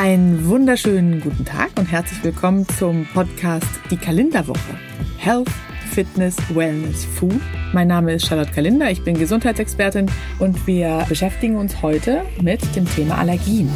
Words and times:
Einen 0.00 0.46
wunderschönen 0.46 1.20
guten 1.20 1.44
Tag 1.44 1.70
und 1.76 1.86
herzlich 1.86 2.22
willkommen 2.22 2.64
zum 2.78 3.04
Podcast 3.06 3.66
Die 3.90 3.96
Kalenderwoche. 3.96 4.78
Health, 5.18 5.50
Fitness, 5.90 6.36
Wellness, 6.54 7.04
Food. 7.04 7.40
Mein 7.72 7.88
Name 7.88 8.12
ist 8.14 8.24
Charlotte 8.24 8.52
Kalinder, 8.52 8.92
ich 8.92 9.02
bin 9.02 9.18
Gesundheitsexpertin 9.18 10.08
und 10.38 10.68
wir 10.68 11.04
beschäftigen 11.08 11.56
uns 11.56 11.82
heute 11.82 12.24
mit 12.40 12.60
dem 12.76 12.88
Thema 12.88 13.18
Allergien. 13.18 13.72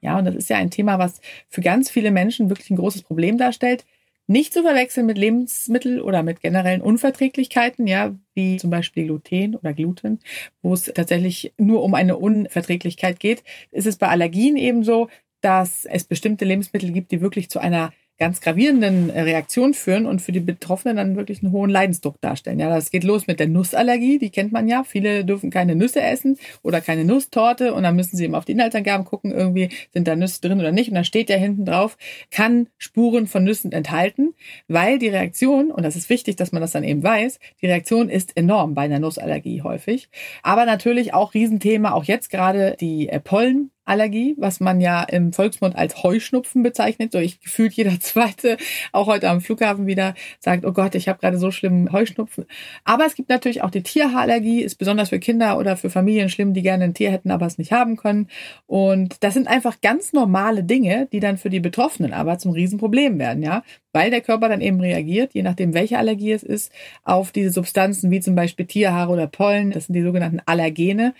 Ja, 0.00 0.18
und 0.18 0.24
das 0.24 0.34
ist 0.34 0.50
ja 0.50 0.56
ein 0.56 0.72
Thema, 0.72 0.98
was 0.98 1.20
für 1.48 1.60
ganz 1.60 1.88
viele 1.88 2.10
Menschen 2.10 2.48
wirklich 2.48 2.70
ein 2.70 2.76
großes 2.76 3.02
Problem 3.02 3.38
darstellt. 3.38 3.84
Nicht 4.30 4.54
zu 4.54 4.62
verwechseln 4.62 5.06
mit 5.06 5.18
Lebensmittel 5.18 6.00
oder 6.00 6.22
mit 6.22 6.40
generellen 6.40 6.82
Unverträglichkeiten, 6.82 7.88
ja, 7.88 8.14
wie 8.34 8.58
zum 8.58 8.70
Beispiel 8.70 9.06
Gluten 9.06 9.56
oder 9.56 9.72
Gluten, 9.72 10.20
wo 10.62 10.72
es 10.72 10.84
tatsächlich 10.84 11.52
nur 11.58 11.82
um 11.82 11.94
eine 11.94 12.16
Unverträglichkeit 12.16 13.18
geht. 13.18 13.42
Ist 13.72 13.88
es 13.88 13.96
bei 13.96 14.06
Allergien 14.06 14.56
ebenso, 14.56 15.08
dass 15.40 15.84
es 15.84 16.04
bestimmte 16.04 16.44
Lebensmittel 16.44 16.92
gibt, 16.92 17.10
die 17.10 17.20
wirklich 17.20 17.50
zu 17.50 17.58
einer 17.58 17.92
ganz 18.20 18.42
gravierenden 18.42 19.08
äh, 19.08 19.22
Reaktionen 19.22 19.72
führen 19.72 20.04
und 20.04 20.20
für 20.20 20.30
die 20.30 20.40
Betroffenen 20.40 20.98
dann 20.98 21.16
wirklich 21.16 21.42
einen 21.42 21.52
hohen 21.52 21.70
Leidensdruck 21.70 22.20
darstellen. 22.20 22.60
Ja, 22.60 22.68
das 22.68 22.90
geht 22.90 23.02
los 23.02 23.26
mit 23.26 23.40
der 23.40 23.48
Nussallergie, 23.48 24.18
die 24.18 24.28
kennt 24.28 24.52
man 24.52 24.68
ja. 24.68 24.84
Viele 24.84 25.24
dürfen 25.24 25.50
keine 25.50 25.74
Nüsse 25.74 26.02
essen 26.02 26.38
oder 26.62 26.82
keine 26.82 27.06
Nusstorte 27.06 27.72
und 27.72 27.82
dann 27.82 27.96
müssen 27.96 28.18
sie 28.18 28.24
eben 28.24 28.34
auf 28.34 28.44
die 28.44 28.52
Inhaltsangaben 28.52 29.06
gucken, 29.06 29.32
irgendwie 29.32 29.70
sind 29.94 30.06
da 30.06 30.16
Nüsse 30.16 30.42
drin 30.42 30.60
oder 30.60 30.70
nicht. 30.70 30.90
Und 30.90 30.96
dann 30.96 31.06
steht 31.06 31.30
ja 31.30 31.36
hinten 31.36 31.64
drauf, 31.64 31.96
kann 32.30 32.68
Spuren 32.76 33.26
von 33.26 33.42
Nüssen 33.42 33.72
enthalten, 33.72 34.34
weil 34.68 34.98
die 34.98 35.08
Reaktion, 35.08 35.70
und 35.70 35.82
das 35.82 35.96
ist 35.96 36.10
wichtig, 36.10 36.36
dass 36.36 36.52
man 36.52 36.60
das 36.60 36.72
dann 36.72 36.84
eben 36.84 37.02
weiß, 37.02 37.40
die 37.62 37.66
Reaktion 37.66 38.10
ist 38.10 38.36
enorm 38.36 38.74
bei 38.74 38.82
einer 38.82 38.98
Nussallergie 38.98 39.62
häufig. 39.62 40.10
Aber 40.42 40.66
natürlich 40.66 41.14
auch 41.14 41.32
Riesenthema, 41.32 41.92
auch 41.92 42.04
jetzt 42.04 42.28
gerade 42.28 42.76
die 42.78 43.08
äh, 43.08 43.18
Pollen 43.18 43.70
Allergie, 43.84 44.34
was 44.38 44.60
man 44.60 44.80
ja 44.80 45.02
im 45.02 45.32
Volksmund 45.32 45.76
als 45.76 46.02
Heuschnupfen 46.02 46.62
bezeichnet. 46.62 47.12
So 47.12 47.18
ich 47.18 47.40
gefühlt 47.40 47.72
jeder 47.72 47.98
zweite, 48.00 48.56
auch 48.92 49.06
heute 49.06 49.28
am 49.28 49.40
Flughafen 49.40 49.86
wieder, 49.86 50.14
sagt, 50.38 50.64
oh 50.64 50.72
Gott, 50.72 50.94
ich 50.94 51.08
habe 51.08 51.18
gerade 51.18 51.38
so 51.38 51.50
schlimmen 51.50 51.92
Heuschnupfen. 51.92 52.46
Aber 52.84 53.06
es 53.06 53.14
gibt 53.14 53.28
natürlich 53.28 53.62
auch 53.62 53.70
die 53.70 53.82
Tierhaarallergie, 53.82 54.62
ist 54.62 54.76
besonders 54.76 55.08
für 55.08 55.18
Kinder 55.18 55.58
oder 55.58 55.76
für 55.76 55.90
Familien 55.90 56.28
schlimm, 56.28 56.54
die 56.54 56.62
gerne 56.62 56.84
ein 56.84 56.94
Tier 56.94 57.10
hätten, 57.10 57.30
aber 57.30 57.46
es 57.46 57.58
nicht 57.58 57.72
haben 57.72 57.96
können. 57.96 58.28
Und 58.66 59.22
das 59.24 59.34
sind 59.34 59.48
einfach 59.48 59.80
ganz 59.80 60.12
normale 60.12 60.64
Dinge, 60.64 61.08
die 61.12 61.20
dann 61.20 61.38
für 61.38 61.50
die 61.50 61.60
Betroffenen 61.60 62.12
aber 62.12 62.38
zum 62.38 62.52
Riesenproblem 62.52 63.18
werden, 63.18 63.42
ja 63.42 63.62
weil 63.92 64.10
der 64.10 64.20
Körper 64.20 64.48
dann 64.48 64.60
eben 64.60 64.80
reagiert, 64.80 65.34
je 65.34 65.42
nachdem 65.42 65.74
welche 65.74 65.98
Allergie 65.98 66.32
es 66.32 66.42
ist, 66.42 66.72
auf 67.04 67.32
diese 67.32 67.50
Substanzen 67.50 68.10
wie 68.10 68.20
zum 68.20 68.34
Beispiel 68.34 68.66
Tierhaare 68.66 69.12
oder 69.12 69.26
Pollen. 69.26 69.72
Das 69.72 69.86
sind 69.86 69.94
die 69.94 70.02
sogenannten 70.02 70.40
Allergene. 70.46 71.14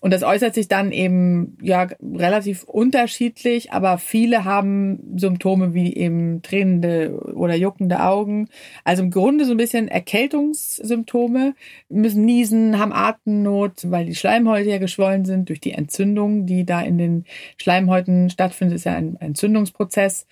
Und 0.00 0.14
das 0.14 0.22
äußert 0.22 0.54
sich 0.54 0.66
dann 0.66 0.92
eben 0.92 1.58
ja 1.60 1.86
relativ 2.02 2.64
unterschiedlich, 2.64 3.72
aber 3.72 3.98
viele 3.98 4.44
haben 4.44 5.16
Symptome 5.16 5.74
wie 5.74 5.94
eben 5.94 6.40
tränende 6.40 7.20
oder 7.34 7.54
juckende 7.54 8.02
Augen. 8.02 8.48
Also 8.82 9.02
im 9.02 9.10
Grunde 9.10 9.44
so 9.44 9.52
ein 9.52 9.58
bisschen 9.58 9.88
Erkältungssymptome, 9.88 11.54
müssen 11.90 12.24
niesen, 12.24 12.78
haben 12.78 12.94
Atemnot, 12.94 13.90
weil 13.90 14.06
die 14.06 14.14
Schleimhäute 14.14 14.70
ja 14.70 14.78
geschwollen 14.78 15.26
sind 15.26 15.50
durch 15.50 15.60
die 15.60 15.72
Entzündung, 15.72 16.46
die 16.46 16.64
da 16.64 16.80
in 16.80 16.96
den 16.96 17.24
Schleimhäuten 17.58 18.30
stattfindet, 18.30 18.76
ist 18.76 18.84
ja 18.84 18.94
ein 18.94 19.16
Entzündungsprozess. 19.20 20.26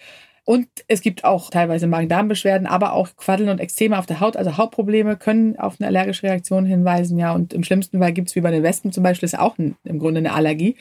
Und 0.48 0.66
es 0.86 1.02
gibt 1.02 1.24
auch 1.24 1.50
teilweise 1.50 1.86
Magen-Darm-Beschwerden, 1.86 2.66
aber 2.66 2.94
auch 2.94 3.10
Quaddeln 3.16 3.50
und 3.50 3.60
Ekzeme 3.60 3.98
auf 3.98 4.06
der 4.06 4.20
Haut. 4.20 4.34
Also 4.34 4.56
Hautprobleme 4.56 5.18
können 5.18 5.58
auf 5.58 5.74
eine 5.78 5.88
allergische 5.88 6.22
Reaktion 6.22 6.64
hinweisen. 6.64 7.18
Ja, 7.18 7.34
und 7.34 7.52
im 7.52 7.64
schlimmsten 7.64 7.98
Fall 7.98 8.14
gibt 8.14 8.30
es 8.30 8.34
wie 8.34 8.40
bei 8.40 8.50
den 8.50 8.62
Wespen 8.62 8.90
zum 8.90 9.02
Beispiel, 9.02 9.26
ist 9.26 9.38
auch 9.38 9.58
ein, 9.58 9.76
im 9.84 9.98
Grunde 9.98 10.20
eine 10.20 10.32
Allergie, 10.32 10.76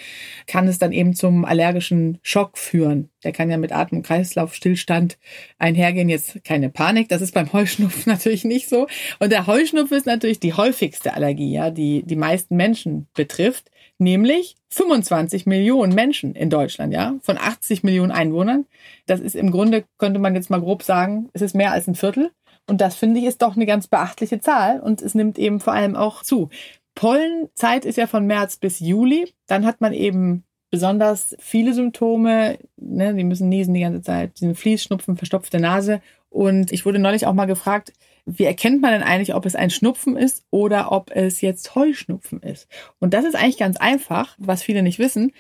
kann 0.48 0.70
es 0.70 0.80
dann 0.80 0.94
eben 0.94 1.16
zum 1.16 1.44
allergischen 1.44 2.18
Schock 2.22 2.58
führen. 2.58 3.10
Der 3.26 3.34
kann 3.34 3.50
ja 3.50 3.58
mit 3.58 3.74
Atem- 3.74 3.98
und 3.98 4.06
Kreislaufstillstand 4.06 5.18
einhergehen. 5.58 6.08
Jetzt 6.08 6.46
keine 6.46 6.70
Panik, 6.70 7.10
das 7.10 7.22
ist 7.22 7.34
beim 7.34 7.52
Heuschnupfen 7.52 8.04
natürlich 8.06 8.46
nicht 8.46 8.70
so. 8.70 8.88
Und 9.20 9.34
der 9.34 9.48
Heuschnupfen 9.48 9.98
ist 9.98 10.06
natürlich 10.06 10.40
die 10.40 10.54
häufigste 10.54 11.14
Allergie, 11.14 11.52
ja, 11.52 11.72
die 11.72 12.04
die 12.04 12.16
meisten 12.16 12.56
Menschen 12.56 13.08
betrifft 13.14 13.70
nämlich 13.98 14.56
25 14.70 15.46
Millionen 15.46 15.94
Menschen 15.96 16.36
in 16.36 16.50
Deutschland, 16.50 16.94
ja, 16.94 17.16
von 17.22 17.38
80 17.38 17.84
Millionen 17.84 18.12
Einwohnern. 18.12 18.66
Das 19.06 19.20
ist 19.20 19.36
im 19.36 19.52
Grunde, 19.52 19.86
könnte 19.98 20.20
man 20.20 20.36
jetzt 20.36 20.50
mal 20.50 20.62
grob 20.62 20.84
sagen, 20.84 21.30
es 21.34 21.42
ist 21.42 21.56
mehr 21.56 21.72
als 21.72 21.88
ein 21.88 21.96
Viertel. 21.96 22.32
Und 22.70 22.82
das 22.82 22.96
finde 22.96 23.20
ich 23.20 23.26
ist 23.26 23.42
doch 23.42 23.56
eine 23.56 23.66
ganz 23.66 23.88
beachtliche 23.88 24.40
Zahl 24.40 24.82
und 24.82 25.02
es 25.02 25.16
nimmt 25.16 25.40
eben 25.40 25.60
vor 25.60 25.74
allem 25.74 25.96
auch 25.96 26.24
zu. 26.24 26.50
Pollenzeit 26.96 27.86
ist 27.86 27.98
ja 27.98 28.08
von 28.08 28.26
März 28.26 28.58
bis 28.58 28.80
Juli. 28.80 29.32
Dann 29.48 29.66
hat 29.66 29.82
man 29.82 29.94
eben 29.94 30.44
besonders 30.70 31.36
viele 31.40 31.74
Symptome. 31.74 32.58
Ne? 32.76 33.14
Die 33.14 33.24
müssen 33.24 33.50
niesen 33.50 33.74
die 33.74 33.82
ganze 33.82 34.02
Zeit, 34.02 34.40
diesen 34.40 34.56
Fließschnupfen, 34.56 35.16
verstopfte 35.16 35.60
Nase. 35.60 36.02
Und 36.30 36.72
ich 36.72 36.86
wurde 36.86 37.00
neulich 37.00 37.26
auch 37.26 37.34
mal 37.34 37.46
gefragt, 37.46 37.94
wie 38.28 38.44
erkennt 38.44 38.82
man 38.82 38.92
denn 38.92 39.04
eigentlich, 39.04 39.34
ob 39.34 39.46
es 39.46 39.56
ein 39.56 39.70
Schnupfen 39.70 40.18
ist 40.18 40.44
oder 40.52 40.92
ob 40.92 41.12
es 41.16 41.40
jetzt 41.40 41.76
Heuschnupfen 41.76 42.42
ist? 42.42 42.68
Und 43.00 43.14
das 43.14 43.24
ist 43.24 43.36
eigentlich 43.36 43.58
ganz 43.58 43.78
einfach, 43.78 44.36
was 44.38 44.62
viele 44.62 44.84
nicht 44.84 45.00
wissen. 45.00 45.32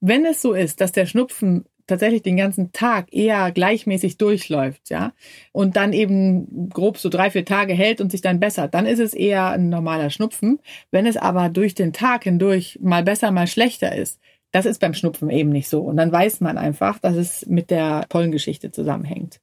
Wenn 0.00 0.24
es 0.24 0.40
so 0.40 0.52
ist, 0.52 0.80
dass 0.80 0.92
der 0.92 1.06
Schnupfen 1.06 1.64
tatsächlich 1.88 2.22
den 2.22 2.36
ganzen 2.36 2.70
Tag 2.70 3.12
eher 3.12 3.50
gleichmäßig 3.50 4.18
durchläuft, 4.18 4.88
ja, 4.90 5.14
und 5.50 5.74
dann 5.74 5.92
eben 5.92 6.68
grob 6.68 6.98
so 6.98 7.08
drei, 7.08 7.30
vier 7.30 7.44
Tage 7.44 7.74
hält 7.74 8.00
und 8.00 8.12
sich 8.12 8.20
dann 8.20 8.38
bessert, 8.38 8.74
dann 8.74 8.86
ist 8.86 9.00
es 9.00 9.14
eher 9.14 9.48
ein 9.50 9.68
normaler 9.68 10.10
Schnupfen. 10.10 10.60
Wenn 10.92 11.06
es 11.06 11.16
aber 11.16 11.48
durch 11.48 11.74
den 11.74 11.92
Tag 11.92 12.24
hindurch 12.24 12.78
mal 12.80 13.02
besser, 13.02 13.32
mal 13.32 13.48
schlechter 13.48 13.96
ist, 13.96 14.20
das 14.52 14.66
ist 14.66 14.80
beim 14.80 14.94
Schnupfen 14.94 15.30
eben 15.30 15.50
nicht 15.50 15.68
so. 15.68 15.80
Und 15.82 15.96
dann 15.96 16.10
weiß 16.10 16.40
man 16.40 16.56
einfach, 16.56 16.98
dass 16.98 17.16
es 17.16 17.46
mit 17.46 17.70
der 17.70 18.06
Pollengeschichte 18.08 18.70
zusammenhängt. 18.70 19.40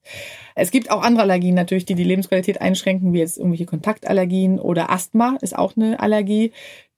Es 0.55 0.71
gibt 0.71 0.89
auch 0.89 1.03
andere 1.03 1.23
Allergien 1.23 1.55
natürlich, 1.55 1.85
die 1.85 1.95
die 1.95 2.03
Lebensqualität 2.03 2.61
einschränken, 2.61 3.13
wie 3.13 3.19
jetzt 3.19 3.37
irgendwelche 3.37 3.65
Kontaktallergien 3.65 4.59
oder 4.59 4.89
Asthma 4.89 5.37
ist 5.41 5.55
auch 5.55 5.75
eine 5.75 5.99
Allergie. 5.99 6.51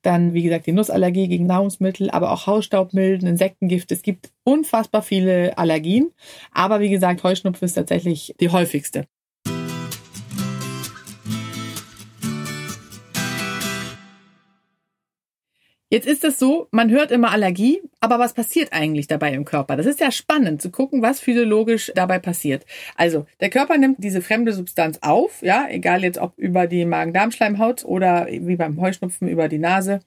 Dann, 0.04 0.34
wie 0.34 0.44
gesagt, 0.44 0.68
die 0.68 0.72
Nussallergie 0.72 1.28
gegen 1.28 1.48
Nahrungsmittel, 1.48 2.10
aber 2.10 2.32
auch 2.32 2.48
Hausstaubmilden, 2.48 3.28
Insektengift. 3.28 3.92
Es 3.92 4.04
gibt 4.04 4.32
unfassbar 4.44 5.02
viele 5.02 5.58
Allergien. 5.58 6.12
Aber 6.54 6.80
wie 6.80 6.90
gesagt, 6.90 7.24
Heuschnupfen 7.24 7.66
ist 7.66 7.74
tatsächlich 7.74 8.34
die 8.40 8.50
häufigste. 8.50 9.06
Jetzt 15.90 16.06
ist 16.06 16.26
es 16.26 16.38
so, 16.38 16.68
man 16.72 16.90
hört 16.90 17.12
immer 17.12 17.32
Allergie, 17.32 17.80
aber 18.02 18.20
was 18.20 18.34
passiert 18.34 18.74
eigentlich 18.74 19.08
dabei 19.08 19.32
im 19.32 19.46
Körper? 19.46 19.78
Das 19.78 19.86
ist 19.86 20.02
ja 20.02 20.12
spannend 20.12 20.62
zu 20.62 20.70
gucken, 20.70 21.02
was 21.02 21.22
physiologisch 21.22 21.94
dabei 21.96 22.20
passiert. 22.20 22.66
Also, 22.98 23.26
der 23.40 23.50
Körper 23.50 23.78
nimmt 23.78 24.04
diese 24.04 24.22
fremde 24.22 24.52
Substanz 24.52 25.00
auf, 25.02 25.42
ja, 25.42 25.66
egal 25.70 26.04
jetzt 26.04 26.20
ob 26.20 26.38
über 26.38 26.68
die 26.68 26.84
Magen-Darm-Schleimhaut 26.84 27.86
oder 27.86 28.28
wie 28.30 28.58
beim 28.58 28.82
Heuschnupfen 28.82 29.30
über 29.30 29.48
die 29.48 29.60
Nase 29.60 30.02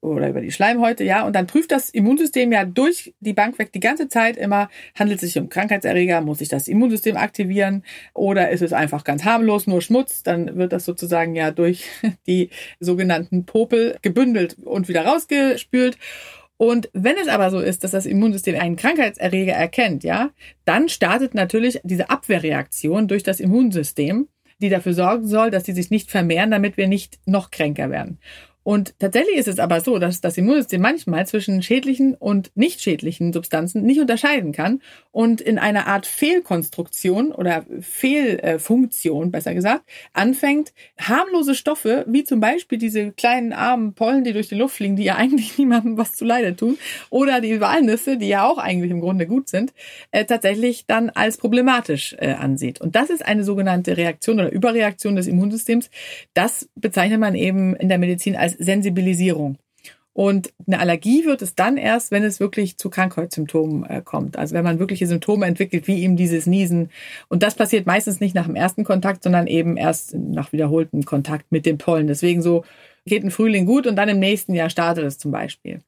oder 0.00 0.28
über 0.28 0.40
die 0.40 0.50
Schleimhäute, 0.50 1.04
ja, 1.04 1.24
und 1.24 1.36
dann 1.36 1.46
prüft 1.46 1.70
das 1.70 1.90
Immunsystem 1.90 2.50
ja 2.50 2.64
durch 2.64 3.14
die 3.20 3.32
Bank 3.32 3.60
weg 3.60 3.72
die 3.72 3.78
ganze 3.78 4.08
Zeit 4.08 4.36
immer, 4.36 4.70
handelt 4.98 5.22
es 5.22 5.32
sich 5.32 5.40
um 5.40 5.48
Krankheitserreger, 5.48 6.20
muss 6.20 6.38
sich 6.38 6.48
das 6.48 6.66
Immunsystem 6.66 7.16
aktivieren 7.16 7.84
oder 8.12 8.50
ist 8.50 8.62
es 8.62 8.72
einfach 8.72 9.04
ganz 9.04 9.24
harmlos, 9.24 9.68
nur 9.68 9.82
Schmutz, 9.82 10.24
dann 10.24 10.56
wird 10.56 10.72
das 10.72 10.84
sozusagen 10.84 11.36
ja 11.36 11.52
durch 11.52 11.84
die 12.26 12.50
sogenannten 12.80 13.46
Popel 13.46 13.96
gebündelt 14.02 14.56
und 14.64 14.88
wieder 14.88 15.11
rausgespült. 15.12 15.98
Und 16.56 16.90
wenn 16.92 17.16
es 17.16 17.28
aber 17.28 17.50
so 17.50 17.60
ist, 17.60 17.82
dass 17.82 17.90
das 17.90 18.06
Immunsystem 18.06 18.58
einen 18.58 18.76
Krankheitserreger 18.76 19.52
erkennt, 19.52 20.04
ja, 20.04 20.30
dann 20.64 20.88
startet 20.88 21.34
natürlich 21.34 21.80
diese 21.82 22.08
Abwehrreaktion 22.08 23.08
durch 23.08 23.22
das 23.22 23.40
Immunsystem, 23.40 24.28
die 24.60 24.68
dafür 24.68 24.94
sorgen 24.94 25.26
soll, 25.26 25.50
dass 25.50 25.64
sie 25.64 25.72
sich 25.72 25.90
nicht 25.90 26.10
vermehren, 26.10 26.52
damit 26.52 26.76
wir 26.76 26.86
nicht 26.86 27.18
noch 27.26 27.50
kränker 27.50 27.90
werden. 27.90 28.18
Und 28.64 28.94
tatsächlich 28.98 29.36
ist 29.36 29.48
es 29.48 29.58
aber 29.58 29.80
so, 29.80 29.98
dass 29.98 30.20
das 30.20 30.36
Immunsystem 30.36 30.80
manchmal 30.80 31.26
zwischen 31.26 31.62
schädlichen 31.62 32.14
und 32.14 32.50
nicht 32.54 32.80
schädlichen 32.80 33.32
Substanzen 33.32 33.82
nicht 33.82 34.00
unterscheiden 34.00 34.52
kann 34.52 34.80
und 35.10 35.40
in 35.40 35.58
einer 35.58 35.86
Art 35.86 36.06
Fehlkonstruktion 36.06 37.32
oder 37.32 37.66
Fehlfunktion, 37.80 39.30
besser 39.30 39.54
gesagt, 39.54 39.84
anfängt, 40.12 40.72
harmlose 40.98 41.54
Stoffe, 41.54 42.04
wie 42.08 42.24
zum 42.24 42.40
Beispiel 42.40 42.78
diese 42.78 43.12
kleinen 43.12 43.52
armen 43.52 43.94
Pollen, 43.94 44.24
die 44.24 44.32
durch 44.32 44.48
die 44.48 44.54
Luft 44.54 44.76
fliegen, 44.76 44.96
die 44.96 45.04
ja 45.04 45.16
eigentlich 45.22 45.58
niemandem 45.58 45.96
was 45.96 46.12
zu 46.14 46.24
Leide 46.24 46.56
tun, 46.56 46.78
oder 47.10 47.40
die 47.40 47.60
Walnüsse, 47.60 48.16
die 48.16 48.28
ja 48.28 48.46
auch 48.46 48.58
eigentlich 48.58 48.90
im 48.90 49.00
Grunde 49.00 49.26
gut 49.26 49.48
sind, 49.48 49.72
äh, 50.10 50.24
tatsächlich 50.24 50.86
dann 50.86 51.10
als 51.10 51.36
problematisch 51.36 52.14
äh, 52.18 52.32
ansieht. 52.32 52.80
Und 52.80 52.96
das 52.96 53.10
ist 53.10 53.24
eine 53.24 53.44
sogenannte 53.44 53.96
Reaktion 53.96 54.38
oder 54.38 54.52
Überreaktion 54.52 55.16
des 55.16 55.26
Immunsystems. 55.26 55.90
Das 56.34 56.68
bezeichnet 56.74 57.20
man 57.20 57.34
eben 57.34 57.74
in 57.76 57.88
der 57.88 57.98
Medizin 57.98 58.36
als 58.36 58.51
Sensibilisierung. 58.58 59.58
Und 60.14 60.52
eine 60.66 60.78
Allergie 60.78 61.24
wird 61.24 61.40
es 61.40 61.54
dann 61.54 61.78
erst, 61.78 62.10
wenn 62.10 62.22
es 62.22 62.38
wirklich 62.38 62.76
zu 62.76 62.90
Krankheitssymptomen 62.90 63.84
äh, 63.88 64.02
kommt. 64.04 64.36
Also 64.36 64.54
wenn 64.54 64.64
man 64.64 64.78
wirkliche 64.78 65.06
Symptome 65.06 65.46
entwickelt, 65.46 65.88
wie 65.88 66.02
eben 66.02 66.16
dieses 66.16 66.46
Niesen. 66.46 66.90
Und 67.28 67.42
das 67.42 67.54
passiert 67.54 67.86
meistens 67.86 68.20
nicht 68.20 68.34
nach 68.34 68.46
dem 68.46 68.54
ersten 68.54 68.84
Kontakt, 68.84 69.22
sondern 69.22 69.46
eben 69.46 69.78
erst 69.78 70.14
nach 70.14 70.52
wiederholtem 70.52 71.04
Kontakt 71.04 71.50
mit 71.50 71.64
dem 71.64 71.78
Pollen. 71.78 72.08
Deswegen 72.08 72.42
so 72.42 72.64
geht 73.06 73.24
ein 73.24 73.30
Frühling 73.30 73.64
gut 73.64 73.86
und 73.86 73.96
dann 73.96 74.10
im 74.10 74.18
nächsten 74.18 74.54
Jahr 74.54 74.68
startet 74.68 75.04
es 75.04 75.18
zum 75.18 75.30
Beispiel. 75.30 75.80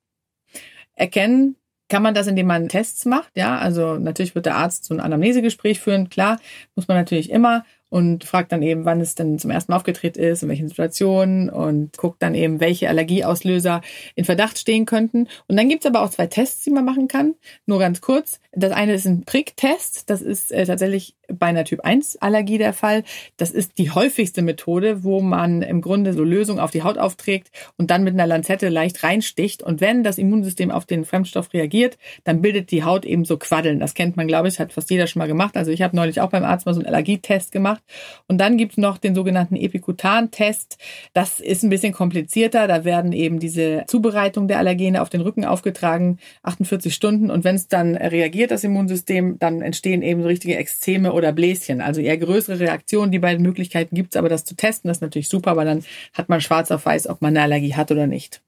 Erkennen 0.95 1.57
kann 1.91 2.03
man 2.03 2.15
das, 2.15 2.27
indem 2.27 2.47
man 2.47 2.69
Tests 2.69 3.05
macht, 3.05 3.37
ja. 3.37 3.59
Also 3.59 3.99
natürlich 3.99 4.35
wird 4.35 4.47
der 4.47 4.57
Arzt 4.57 4.87
so 4.87 4.95
ein 4.95 5.01
Anamnesegespräch 5.01 5.81
führen, 5.81 6.09
klar, 6.09 6.41
muss 6.75 6.89
man 6.89 6.97
natürlich 6.97 7.31
immer 7.31 7.65
und 7.95 8.25
fragt 8.25 8.51
dann 8.51 8.61
eben, 8.63 8.85
wann 8.85 9.01
es 9.01 9.15
denn 9.15 9.39
zum 9.39 9.53
ersten 9.53 9.71
Mal 9.71 9.77
aufgetreten 9.77 10.19
ist, 10.19 10.43
in 10.43 10.49
welchen 10.49 10.67
Situationen 10.67 11.49
und 11.49 11.97
guckt 11.97 12.21
dann 12.25 12.35
eben, 12.35 12.59
welche 12.59 12.89
Allergieauslöser 12.89 13.83
in 14.17 14.25
Verdacht 14.25 14.59
stehen 14.59 14.85
könnten. 14.85 15.29
Und 15.47 15.57
dann 15.57 15.69
gibt's 15.69 15.87
aber 15.87 16.03
auch 16.03 16.11
zwei 16.11 16.27
Tests, 16.27 16.65
die 16.65 16.71
man 16.71 16.85
machen 16.85 17.07
kann. 17.07 17.37
Nur 17.67 17.79
ganz 17.79 18.01
kurz. 18.01 18.41
Das 18.51 18.73
eine 18.73 18.95
ist 18.95 19.07
ein 19.07 19.23
Pricktest. 19.25 20.11
Das 20.11 20.23
ist 20.23 20.51
äh, 20.51 20.67
tatsächlich 20.67 21.15
bei 21.29 21.47
einer 21.47 21.65
Typ 21.65 21.81
1 21.81 22.17
Allergie 22.17 22.59
der 22.59 22.73
Fall. 22.73 23.05
Das 23.37 23.51
ist 23.51 23.79
die 23.79 23.91
häufigste 23.91 24.43
Methode, 24.43 25.05
wo 25.05 25.21
man 25.21 25.63
im 25.63 25.81
Grunde 25.81 26.13
so 26.13 26.23
Lösung 26.23 26.59
auf 26.59 26.71
die 26.71 26.83
Haut 26.83 26.99
aufträgt 26.99 27.51
und 27.77 27.91
dann 27.91 28.05
mit 28.05 28.15
einer 28.15 28.27
Lanzette 28.27 28.69
leicht 28.69 29.03
reinsticht. 29.03 29.63
Und 29.63 29.81
wenn 29.81 30.05
das 30.05 30.19
Immunsystem 30.19 30.71
auf 30.71 30.85
den 30.85 31.05
Fremdstoff 31.05 31.53
reagiert, 31.53 31.99
dann 32.25 32.43
bildet 32.43 32.71
die 32.71 32.85
Haut 32.85 33.05
eben 33.05 33.25
so 33.25 33.37
Quaddeln. 33.37 33.81
Das 33.81 33.95
kennt 33.95 34.17
man, 34.17 34.27
glaube 34.27 34.49
ich, 34.49 34.59
hat 34.59 34.73
fast 34.73 34.91
jeder 34.91 35.07
schon 35.07 35.21
mal 35.21 35.29
gemacht. 35.29 35.57
Also 35.57 35.71
ich 35.71 35.83
habe 35.83 35.97
neulich 35.97 36.21
auch 36.21 36.31
beim 36.31 36.45
Arzt 36.45 36.67
mal 36.67 36.75
so 36.75 36.81
einen 36.81 36.89
Allergietest 36.89 37.53
gemacht. 37.53 37.83
Und 38.29 38.39
dann 38.39 38.57
gibt's 38.57 38.77
noch 38.77 38.99
den 38.99 39.15
sogenannten 39.15 39.57
Epikutan-Test. 39.57 40.79
Das 41.13 41.41
ist 41.41 41.63
ein 41.63 41.71
bisschen 41.71 41.93
komplizierter. 41.93 42.67
Da 42.67 42.85
werden 42.85 43.13
eben 43.13 43.39
diese 43.39 43.85
Zubereitung 43.87 44.49
der 44.49 44.59
Allergene 44.59 45.03
auf 45.03 45.11
den 45.11 45.21
Rücken 45.21 45.45
aufgetragen, 45.45 46.19
48 46.43 46.95
Stunden. 46.95 47.31
Und 47.31 47.45
wenn 47.45 47.57
es 47.57 47.69
dann 47.69 47.97
reagiert, 47.97 48.51
das 48.51 48.65
Immunsystem, 48.65 49.39
dann 49.39 49.63
entstehen 49.63 50.03
eben 50.03 50.23
richtige 50.23 50.57
Exzeme 50.57 51.13
oder 51.13 51.33
Bläschen. 51.33 51.81
Also 51.81 52.01
eher 52.01 52.17
größere 52.17 52.61
Reaktionen. 52.61 53.13
Die 53.13 53.19
beiden 53.19 53.43
Möglichkeiten 53.43 53.95
gibt's, 53.95 54.17
aber 54.17 54.29
das 54.29 54.45
zu 54.45 54.57
testen, 54.57 54.89
das 54.89 54.99
ist 54.99 55.03
natürlich 55.03 55.29
super, 55.29 55.57
weil 55.57 55.67
dann 55.67 55.85
hat 56.13 56.29
man 56.29 56.41
schwarz 56.41 56.71
auf 56.71 56.87
weiß, 56.87 57.09
ob 57.09 57.23
man 57.23 57.37
eine 57.37 57.43
Allergie 57.43 57.75
hat 57.75 57.91
oder 57.91 58.07
nicht. 58.07 58.43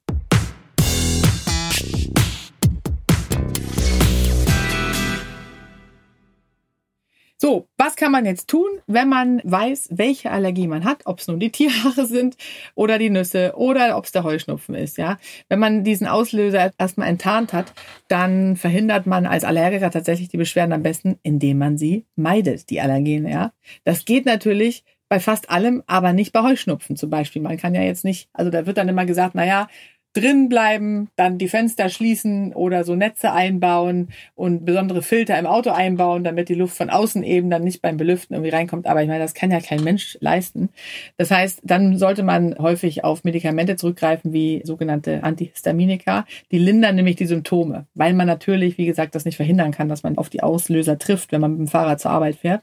So, 7.47 7.69
was 7.79 7.95
kann 7.95 8.11
man 8.11 8.27
jetzt 8.27 8.49
tun, 8.49 8.67
wenn 8.89 9.09
man 9.09 9.41
weiß, 9.45 9.91
welche 9.93 10.33
Allergie 10.33 10.67
man 10.67 10.83
hat, 10.85 11.03
ob 11.05 11.21
es 11.21 11.29
nun 11.29 11.39
die 11.39 11.53
Tierhaare 11.53 12.05
sind 12.05 12.37
oder 12.75 12.99
die 12.99 13.09
Nüsse 13.09 13.53
oder 13.55 13.97
ob 13.97 14.07
es 14.07 14.11
der 14.11 14.25
Heuschnupfen 14.25 14.75
ist, 14.75 14.99
ja? 14.99 15.17
Wenn 15.49 15.61
man 15.61 15.85
diesen 15.85 16.09
Auslöser 16.09 16.73
erstmal 16.77 17.07
enttarnt 17.07 17.53
hat, 17.53 17.73
dann 18.09 18.57
verhindert 18.57 19.07
man 19.07 19.27
als 19.27 19.45
Allergiker 19.45 19.93
tatsächlich 19.93 20.29
die 20.29 20.39
Beschwerden 20.39 20.73
am 20.73 20.83
besten, 20.83 21.21
indem 21.23 21.59
man 21.59 21.79
sie 21.79 22.05
meidet, 22.17 22.69
die 22.69 22.81
Allergene, 22.81 23.31
ja? 23.31 23.53
Das 23.85 24.05
geht 24.05 24.27
natürlich 24.27 24.83
bei 25.09 25.21
fast 25.21 25.49
allem, 25.49 25.85
aber 25.87 26.13
nicht 26.13 26.33
bei 26.33 26.43
Heuschnupfen 26.43 26.97
zum 26.97 27.11
Beispiel. 27.11 27.43
Man 27.43 27.59
kann 27.59 27.77
ja 27.77 27.83
jetzt 27.83 28.03
nicht, 28.03 28.29
also 28.33 28.51
da 28.51 28.67
wird 28.67 28.77
dann 28.77 28.89
immer 28.89 29.07
gesagt, 29.07 29.37
na 29.37 29.47
ja, 29.47 29.69
drin 30.17 30.49
bleiben, 30.49 31.09
dann 31.17 31.37
die 31.37 31.49
Fenster 31.49 31.91
schließen 31.91 32.55
oder 32.55 32.85
so 32.85 32.95
Netze 32.95 33.33
einbauen 33.33 34.09
und 34.35 34.65
besondere 34.65 35.03
Filter 35.03 35.39
im 35.39 35.47
Auto 35.47 35.71
einbauen, 35.71 36.25
damit 36.25 36.49
die 36.49 36.55
Luft 36.55 36.77
von 36.77 36.89
außen 36.89 37.23
eben 37.23 37.51
dann 37.51 37.65
nicht 37.65 37.83
beim 37.83 37.99
Belüften 37.99 38.35
irgendwie 38.35 38.51
reinkommt. 38.51 38.87
Aber 38.87 39.03
ich 39.03 39.09
meine, 39.09 39.23
das 39.23 39.35
kann 39.35 39.51
ja 39.51 39.61
kein 39.61 39.85
Mensch 39.85 40.17
leisten. 40.21 40.71
Das 41.19 41.31
heißt, 41.31 41.61
dann 41.65 41.99
sollte 41.99 42.23
man 42.23 42.57
häufig 42.59 43.05
auf 43.05 43.25
Medikamente 43.25 43.77
zurückgreifen, 43.77 44.33
wie 44.33 44.63
sogenannte 44.65 45.23
Antihistaminika. 45.23 46.25
Die 46.51 46.59
lindern 46.59 46.97
nämlich 46.97 47.17
die 47.17 47.27
Symptome, 47.27 47.87
weil 47.95 48.15
man 48.15 48.27
natürlich, 48.27 48.79
wie 48.79 48.87
gesagt, 48.87 49.15
das 49.15 49.27
nicht 49.27 49.37
verhindern 49.37 49.73
kann, 49.73 49.89
dass 49.89 50.03
man 50.03 50.17
auf 50.17 50.31
die 50.31 50.43
Auslöser 50.43 50.99
trifft, 50.99 51.33
wenn 51.33 51.43
man 51.43 51.53
mit 51.53 51.61
dem 51.61 51.69
Fahrrad 51.69 52.01
zur 52.01 52.13
Arbeit 52.13 52.37
fährt. 52.37 52.63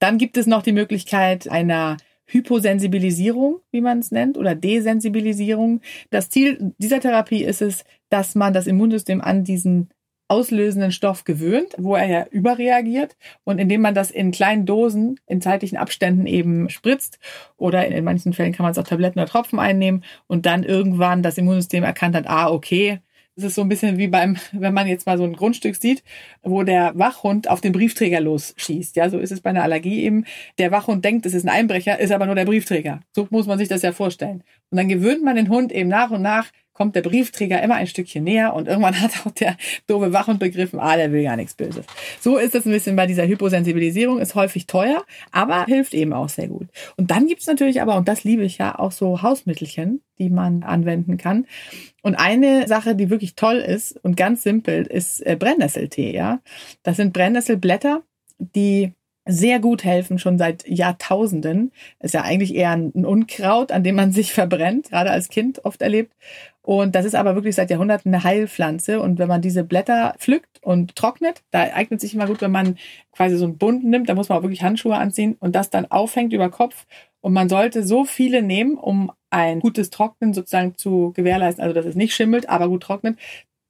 Dann 0.00 0.18
gibt 0.18 0.36
es 0.36 0.48
noch 0.48 0.62
die 0.62 0.72
Möglichkeit 0.72 1.48
einer 1.48 1.96
Hyposensibilisierung, 2.26 3.60
wie 3.70 3.80
man 3.80 3.98
es 3.98 4.10
nennt, 4.10 4.38
oder 4.38 4.54
Desensibilisierung. 4.54 5.80
Das 6.10 6.30
Ziel 6.30 6.72
dieser 6.78 7.00
Therapie 7.00 7.44
ist 7.44 7.62
es, 7.62 7.84
dass 8.08 8.34
man 8.34 8.52
das 8.52 8.66
Immunsystem 8.66 9.20
an 9.20 9.44
diesen 9.44 9.90
auslösenden 10.32 10.92
Stoff 10.92 11.24
gewöhnt, 11.24 11.74
wo 11.76 11.94
er 11.94 12.06
ja 12.06 12.26
überreagiert 12.30 13.16
und 13.44 13.58
indem 13.58 13.82
man 13.82 13.94
das 13.94 14.10
in 14.10 14.30
kleinen 14.30 14.64
Dosen 14.64 15.20
in 15.26 15.42
zeitlichen 15.42 15.76
Abständen 15.76 16.26
eben 16.26 16.70
spritzt 16.70 17.18
oder 17.58 17.86
in 17.86 18.02
manchen 18.02 18.32
Fällen 18.32 18.52
kann 18.52 18.64
man 18.64 18.72
es 18.72 18.78
auch 18.78 18.84
Tabletten 18.84 19.18
oder 19.18 19.28
Tropfen 19.28 19.58
einnehmen 19.58 20.04
und 20.28 20.46
dann 20.46 20.62
irgendwann 20.62 21.22
das 21.22 21.36
Immunsystem 21.36 21.84
erkannt 21.84 22.16
hat, 22.16 22.28
ah, 22.28 22.50
okay, 22.50 23.00
es 23.36 23.44
ist 23.44 23.54
so 23.54 23.62
ein 23.62 23.68
bisschen 23.68 23.98
wie 23.98 24.08
beim, 24.08 24.36
wenn 24.52 24.74
man 24.74 24.86
jetzt 24.86 25.06
mal 25.06 25.16
so 25.16 25.24
ein 25.24 25.32
Grundstück 25.32 25.76
sieht, 25.76 26.02
wo 26.42 26.62
der 26.62 26.92
Wachhund 26.94 27.48
auf 27.48 27.60
den 27.60 27.72
Briefträger 27.72 28.20
losschießt. 28.20 28.96
Ja, 28.96 29.08
so 29.08 29.18
ist 29.18 29.32
es 29.32 29.40
bei 29.40 29.50
einer 29.50 29.62
Allergie 29.62 30.04
eben. 30.04 30.26
Der 30.58 30.70
Wachhund 30.70 31.04
denkt, 31.04 31.24
es 31.26 31.34
ist 31.34 31.44
ein 31.44 31.48
Einbrecher, 31.48 31.98
ist 31.98 32.12
aber 32.12 32.26
nur 32.26 32.34
der 32.34 32.44
Briefträger. 32.44 33.00
So 33.12 33.26
muss 33.30 33.46
man 33.46 33.58
sich 33.58 33.68
das 33.68 33.82
ja 33.82 33.92
vorstellen. 33.92 34.42
Und 34.70 34.76
dann 34.78 34.88
gewöhnt 34.88 35.24
man 35.24 35.36
den 35.36 35.48
Hund 35.48 35.72
eben 35.72 35.88
nach 35.88 36.10
und 36.10 36.22
nach 36.22 36.50
kommt 36.72 36.96
der 36.96 37.02
Briefträger 37.02 37.62
immer 37.62 37.74
ein 37.74 37.86
Stückchen 37.86 38.24
näher 38.24 38.54
und 38.54 38.66
irgendwann 38.66 39.00
hat 39.00 39.26
auch 39.26 39.30
der 39.32 39.56
doofe 39.86 40.12
Wachhund 40.12 40.40
begriffen, 40.40 40.80
ah, 40.80 40.96
der 40.96 41.12
will 41.12 41.22
gar 41.22 41.36
nichts 41.36 41.54
Böses. 41.54 41.84
So 42.20 42.38
ist 42.38 42.54
es 42.54 42.66
ein 42.66 42.72
bisschen 42.72 42.96
bei 42.96 43.06
dieser 43.06 43.26
Hyposensibilisierung, 43.26 44.18
ist 44.18 44.34
häufig 44.34 44.66
teuer, 44.66 45.04
aber 45.30 45.64
hilft 45.66 45.94
eben 45.94 46.12
auch 46.12 46.28
sehr 46.28 46.48
gut. 46.48 46.68
Und 46.96 47.10
dann 47.10 47.26
gibt's 47.26 47.46
natürlich 47.46 47.80
aber, 47.80 47.96
und 47.96 48.08
das 48.08 48.24
liebe 48.24 48.42
ich 48.42 48.58
ja, 48.58 48.78
auch 48.78 48.92
so 48.92 49.22
Hausmittelchen, 49.22 50.02
die 50.18 50.30
man 50.30 50.62
anwenden 50.62 51.16
kann. 51.16 51.46
Und 52.02 52.16
eine 52.16 52.66
Sache, 52.68 52.94
die 52.94 53.10
wirklich 53.10 53.36
toll 53.36 53.56
ist 53.56 53.98
und 54.04 54.16
ganz 54.16 54.42
simpel, 54.42 54.86
ist 54.86 55.24
äh, 55.24 55.36
Brennnesseltee, 55.36 56.14
ja. 56.14 56.40
Das 56.82 56.96
sind 56.96 57.12
Brennnesselblätter, 57.12 58.02
die 58.38 58.92
sehr 59.24 59.60
gut 59.60 59.84
helfen, 59.84 60.18
schon 60.18 60.36
seit 60.36 60.66
Jahrtausenden. 60.66 61.70
Ist 62.00 62.14
ja 62.14 62.22
eigentlich 62.22 62.54
eher 62.54 62.72
ein 62.72 62.90
Unkraut, 62.90 63.70
an 63.70 63.84
dem 63.84 63.94
man 63.94 64.12
sich 64.12 64.32
verbrennt, 64.32 64.90
gerade 64.90 65.10
als 65.10 65.28
Kind 65.28 65.64
oft 65.64 65.80
erlebt. 65.80 66.12
Und 66.62 66.94
das 66.94 67.04
ist 67.04 67.14
aber 67.14 67.34
wirklich 67.34 67.56
seit 67.56 67.70
Jahrhunderten 67.70 68.12
eine 68.14 68.24
Heilpflanze. 68.24 69.00
Und 69.00 69.18
wenn 69.18 69.28
man 69.28 69.42
diese 69.42 69.64
Blätter 69.64 70.14
pflückt 70.18 70.62
und 70.62 70.96
trocknet, 70.96 71.42
da 71.50 71.62
eignet 71.62 72.00
sich 72.00 72.14
immer 72.14 72.26
gut, 72.26 72.40
wenn 72.40 72.52
man 72.52 72.78
quasi 73.12 73.36
so 73.36 73.44
einen 73.44 73.58
Bund 73.58 73.84
nimmt, 73.84 74.08
da 74.08 74.14
muss 74.14 74.28
man 74.28 74.38
auch 74.38 74.42
wirklich 74.42 74.62
Handschuhe 74.62 74.96
anziehen 74.96 75.36
und 75.40 75.54
das 75.54 75.70
dann 75.70 75.90
aufhängt 75.90 76.32
über 76.32 76.50
Kopf. 76.50 76.86
Und 77.22 77.32
man 77.32 77.48
sollte 77.48 77.84
so 77.84 78.04
viele 78.04 78.42
nehmen, 78.42 78.76
um 78.76 79.10
ein 79.30 79.60
gutes 79.60 79.88
Trocknen 79.88 80.34
sozusagen 80.34 80.76
zu 80.76 81.12
gewährleisten, 81.14 81.62
also 81.62 81.74
dass 81.74 81.86
es 81.86 81.94
nicht 81.94 82.14
schimmelt, 82.14 82.48
aber 82.50 82.68
gut 82.68 82.82
trocknet, 82.82 83.16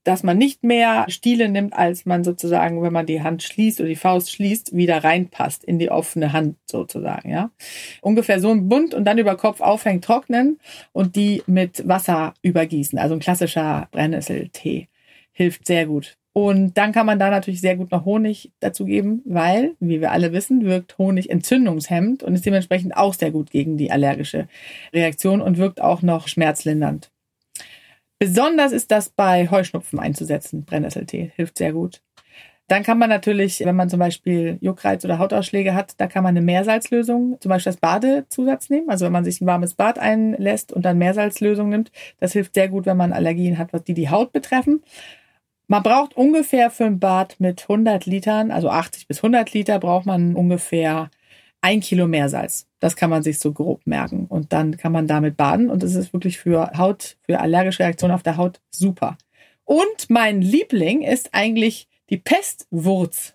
dass 0.04 0.25
man 0.25 0.37
nicht 0.37 0.64
mehr 0.64 1.06
Stiele 1.08 1.48
nimmt, 1.48 1.74
als 1.74 2.06
man 2.06 2.24
sozusagen, 2.24 2.82
wenn 2.82 2.93
man 2.93 3.06
die 3.06 3.22
Hand 3.22 3.43
schließt 3.43 3.79
oder 3.79 3.88
die 3.88 3.94
Faust 3.94 4.32
schließt, 4.32 4.74
wieder 4.74 5.05
reinpasst 5.05 5.62
in 5.65 5.79
die 5.79 5.91
offene 5.91 6.32
Hand 6.32 6.56
sozusagen, 6.69 7.31
ja. 7.31 7.53
Ungefähr 8.00 8.41
so 8.41 8.50
ein 8.50 8.69
Bund 8.69 8.94
und 8.94 9.05
dann 9.05 9.19
über 9.19 9.36
Kopf 9.36 9.60
aufhängen, 9.60 10.00
trocknen 10.00 10.58
und 10.93 11.15
die 11.15 11.43
mit 11.46 11.86
Wasser 11.86 12.34
übergießen. 12.43 12.98
Also 12.98 13.15
ein 13.15 13.20
klassischer 13.20 13.88
Brennnesseltee 13.93 14.88
hilft 15.32 15.67
sehr 15.67 15.86
gut. 15.86 16.17
Und 16.34 16.79
dann 16.79 16.93
kann 16.93 17.05
man 17.05 17.19
da 17.19 17.31
natürlich 17.31 17.60
sehr 17.60 17.77
gut 17.77 17.91
noch 17.91 18.06
Honig 18.06 18.53
dazu 18.60 18.86
geben, 18.86 19.20
weil, 19.27 19.74
wie 19.81 20.01
wir 20.01 20.12
alle 20.12 20.32
wissen, 20.32 20.65
wirkt 20.65 20.96
Honig 20.96 21.29
entzündungshemmend 21.29 22.22
und 22.22 22.34
ist 22.34 22.46
dementsprechend 22.46 22.96
auch 22.96 23.12
sehr 23.12 23.31
gut 23.31 23.51
gegen 23.51 23.77
die 23.77 23.91
allergische 23.91 24.48
Reaktion 24.94 25.43
und 25.43 25.58
wirkt 25.58 25.82
auch 25.82 26.01
noch 26.01 26.29
schmerzlindernd. 26.29 27.10
Besonders 28.19 28.72
ist 28.72 28.91
das 28.91 29.10
bei 29.10 29.51
Heuschnupfen 29.51 29.98
einzusetzen. 29.98 30.65
Brennnesseltee 30.65 31.32
hilft 31.36 31.58
sehr 31.58 31.72
gut. 31.72 32.01
Dann 32.69 32.84
kann 32.84 32.98
man 32.98 33.10
natürlich, 33.10 33.60
wenn 33.60 33.77
man 33.77 33.91
zum 33.91 33.98
Beispiel 33.98 34.56
Juckreiz 34.62 35.05
oder 35.05 35.19
Hautausschläge 35.19 35.74
hat, 35.74 35.94
da 35.98 36.06
kann 36.06 36.22
man 36.22 36.31
eine 36.31 36.41
Meersalzlösung, 36.41 37.36
zum 37.41 37.51
Beispiel 37.51 37.72
das 37.72 37.81
Badezusatz 37.81 38.70
nehmen. 38.70 38.89
Also 38.89 39.05
wenn 39.05 39.12
man 39.12 39.24
sich 39.24 39.41
ein 39.41 39.46
warmes 39.46 39.74
Bad 39.74 39.98
einlässt 39.98 40.72
und 40.72 40.84
dann 40.84 40.96
Meersalzlösung 40.96 41.69
nimmt, 41.69 41.93
das 42.20 42.32
hilft 42.32 42.55
sehr 42.55 42.69
gut, 42.69 42.86
wenn 42.86 42.96
man 42.96 43.12
Allergien 43.12 43.58
hat, 43.58 43.70
die 43.89 43.94
die 43.94 44.08
Haut 44.08 44.32
betreffen. 44.32 44.82
Man 45.72 45.82
braucht 45.82 46.19
ungefähr 46.19 46.70
für 46.70 46.84
ein 46.84 47.00
Bad 47.00 47.36
mit 47.38 47.62
100 47.62 48.05
Litern, 48.05 48.50
also 48.50 48.69
80 48.69 49.08
bis 49.08 49.20
100 49.20 49.55
Liter, 49.55 49.79
braucht 49.79 50.05
man 50.05 50.36
ungefähr 50.36 51.10
ein 51.62 51.81
Kilo 51.81 52.06
Meersalz. 52.06 52.67
Das 52.79 52.94
kann 52.94 53.08
man 53.08 53.22
sich 53.22 53.38
so 53.38 53.52
grob 53.55 53.81
merken. 53.86 54.26
Und 54.26 54.52
dann 54.52 54.76
kann 54.76 54.93
man 54.93 55.06
damit 55.06 55.38
baden. 55.38 55.70
Und 55.70 55.82
das 55.82 55.94
ist 55.94 56.12
wirklich 56.12 56.36
für 56.36 56.72
Haut, 56.76 57.17
für 57.22 57.41
allergische 57.41 57.84
Reaktionen 57.84 58.12
auf 58.12 58.22
der 58.22 58.36
Haut 58.36 58.60
super. 58.70 59.17
Und 59.64 60.10
mein 60.10 60.43
Liebling 60.43 61.00
ist 61.00 61.31
eigentlich 61.32 61.88
die 62.10 62.19
Pestwurz. 62.19 63.32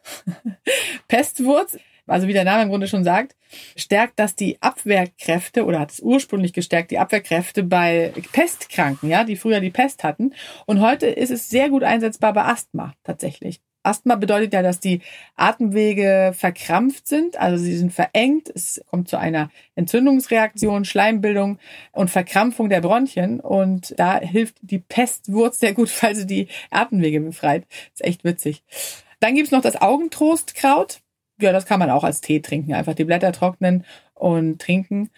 Pestwurz, 1.07 1.79
also 2.07 2.27
wie 2.27 2.33
der 2.33 2.43
Name 2.43 2.63
im 2.63 2.69
Grunde 2.69 2.87
schon 2.87 3.03
sagt, 3.03 3.35
stärkt 3.75 4.19
das 4.19 4.35
die 4.35 4.61
Abwehrkräfte 4.61 5.65
oder 5.65 5.79
hat 5.79 5.91
es 5.91 5.99
ursprünglich 5.99 6.53
gestärkt, 6.53 6.91
die 6.91 6.99
Abwehrkräfte 6.99 7.63
bei 7.63 8.13
Pestkranken, 8.31 9.09
ja, 9.09 9.23
die 9.23 9.35
früher 9.35 9.59
die 9.59 9.69
Pest 9.69 10.03
hatten. 10.03 10.33
Und 10.65 10.81
heute 10.81 11.07
ist 11.07 11.31
es 11.31 11.49
sehr 11.49 11.69
gut 11.69 11.83
einsetzbar 11.83 12.33
bei 12.33 12.45
Asthma 12.45 12.93
tatsächlich. 13.03 13.61
Asthma 13.87 14.15
bedeutet 14.15 14.53
ja, 14.53 14.61
dass 14.61 14.79
die 14.79 15.01
Atemwege 15.35 16.33
verkrampft 16.35 17.07
sind, 17.07 17.39
also 17.39 17.63
sie 17.63 17.77
sind 17.77 17.93
verengt. 17.93 18.51
Es 18.53 18.81
kommt 18.87 19.07
zu 19.07 19.17
einer 19.17 19.49
Entzündungsreaktion, 19.75 20.83
Schleimbildung 20.83 21.57
und 21.93 22.09
Verkrampfung 22.09 22.69
der 22.69 22.81
Bronchien. 22.81 23.39
Und 23.39 23.97
da 23.97 24.19
hilft 24.19 24.57
die 24.61 24.79
Pestwurz 24.79 25.59
sehr 25.59 25.73
gut, 25.73 25.89
weil 26.03 26.15
sie 26.15 26.27
die 26.27 26.47
Atemwege 26.69 27.21
befreit. 27.21 27.65
Das 27.69 28.01
ist 28.01 28.05
echt 28.05 28.23
witzig. 28.23 28.63
Dann 29.19 29.35
gibt's 29.35 29.51
noch 29.51 29.61
das 29.61 29.81
Augentrostkraut. 29.81 30.99
Ja, 31.39 31.51
das 31.51 31.65
kann 31.65 31.79
man 31.79 31.89
auch 31.89 32.03
als 32.03 32.21
Tee 32.21 32.41
trinken. 32.41 32.73
Einfach 32.73 32.95
die 32.95 33.05
Blätter 33.05 33.31
trocknen 33.31 33.85
und 34.15 34.59
trinken 34.59 35.09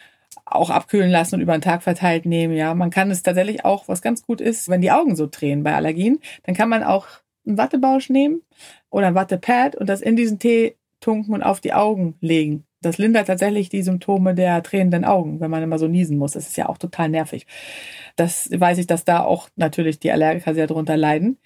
auch 0.45 0.69
abkühlen 0.69 1.11
lassen 1.11 1.35
und 1.35 1.41
über 1.41 1.57
den 1.57 1.61
Tag 1.61 1.83
verteilt 1.83 2.25
nehmen. 2.25 2.55
Ja, 2.55 2.73
man 2.73 2.89
kann 2.89 3.11
es 3.11 3.23
tatsächlich 3.23 3.65
auch, 3.65 3.87
was 3.87 4.01
ganz 4.01 4.25
gut 4.25 4.41
ist, 4.41 4.69
wenn 4.69 4.81
die 4.81 4.91
Augen 4.91 5.15
so 5.15 5.27
drehen 5.29 5.63
bei 5.63 5.75
Allergien, 5.75 6.19
dann 6.43 6.55
kann 6.55 6.69
man 6.69 6.83
auch 6.83 7.07
einen 7.45 7.57
Wattebausch 7.57 8.09
nehmen 8.09 8.41
oder 8.89 9.07
ein 9.07 9.15
Wattepad 9.15 9.75
und 9.75 9.87
das 9.87 10.01
in 10.01 10.15
diesen 10.15 10.39
Tee 10.39 10.75
tunken 10.99 11.33
und 11.33 11.43
auf 11.43 11.61
die 11.61 11.73
Augen 11.73 12.15
legen. 12.21 12.65
Das 12.81 12.97
lindert 12.97 13.27
tatsächlich 13.27 13.67
die 13.67 13.81
Symptome 13.81 14.33
der 14.33 14.63
tränenden 14.63 15.03
Augen, 15.03 15.41
wenn 15.41 15.51
man 15.51 15.61
immer 15.63 15.77
so 15.77 15.87
niesen 15.87 16.17
muss. 16.17 16.31
Das 16.31 16.47
ist 16.47 16.55
ja 16.55 16.69
auch 16.69 16.77
total 16.77 17.09
nervig. 17.09 17.45
Das 18.15 18.49
weiß 18.53 18.77
ich, 18.77 18.87
dass 18.87 19.03
da 19.03 19.23
auch 19.23 19.49
natürlich 19.57 19.99
die 19.99 20.11
Allergiker 20.11 20.53
sehr 20.53 20.67
drunter 20.67 20.95
leiden. 20.95 21.39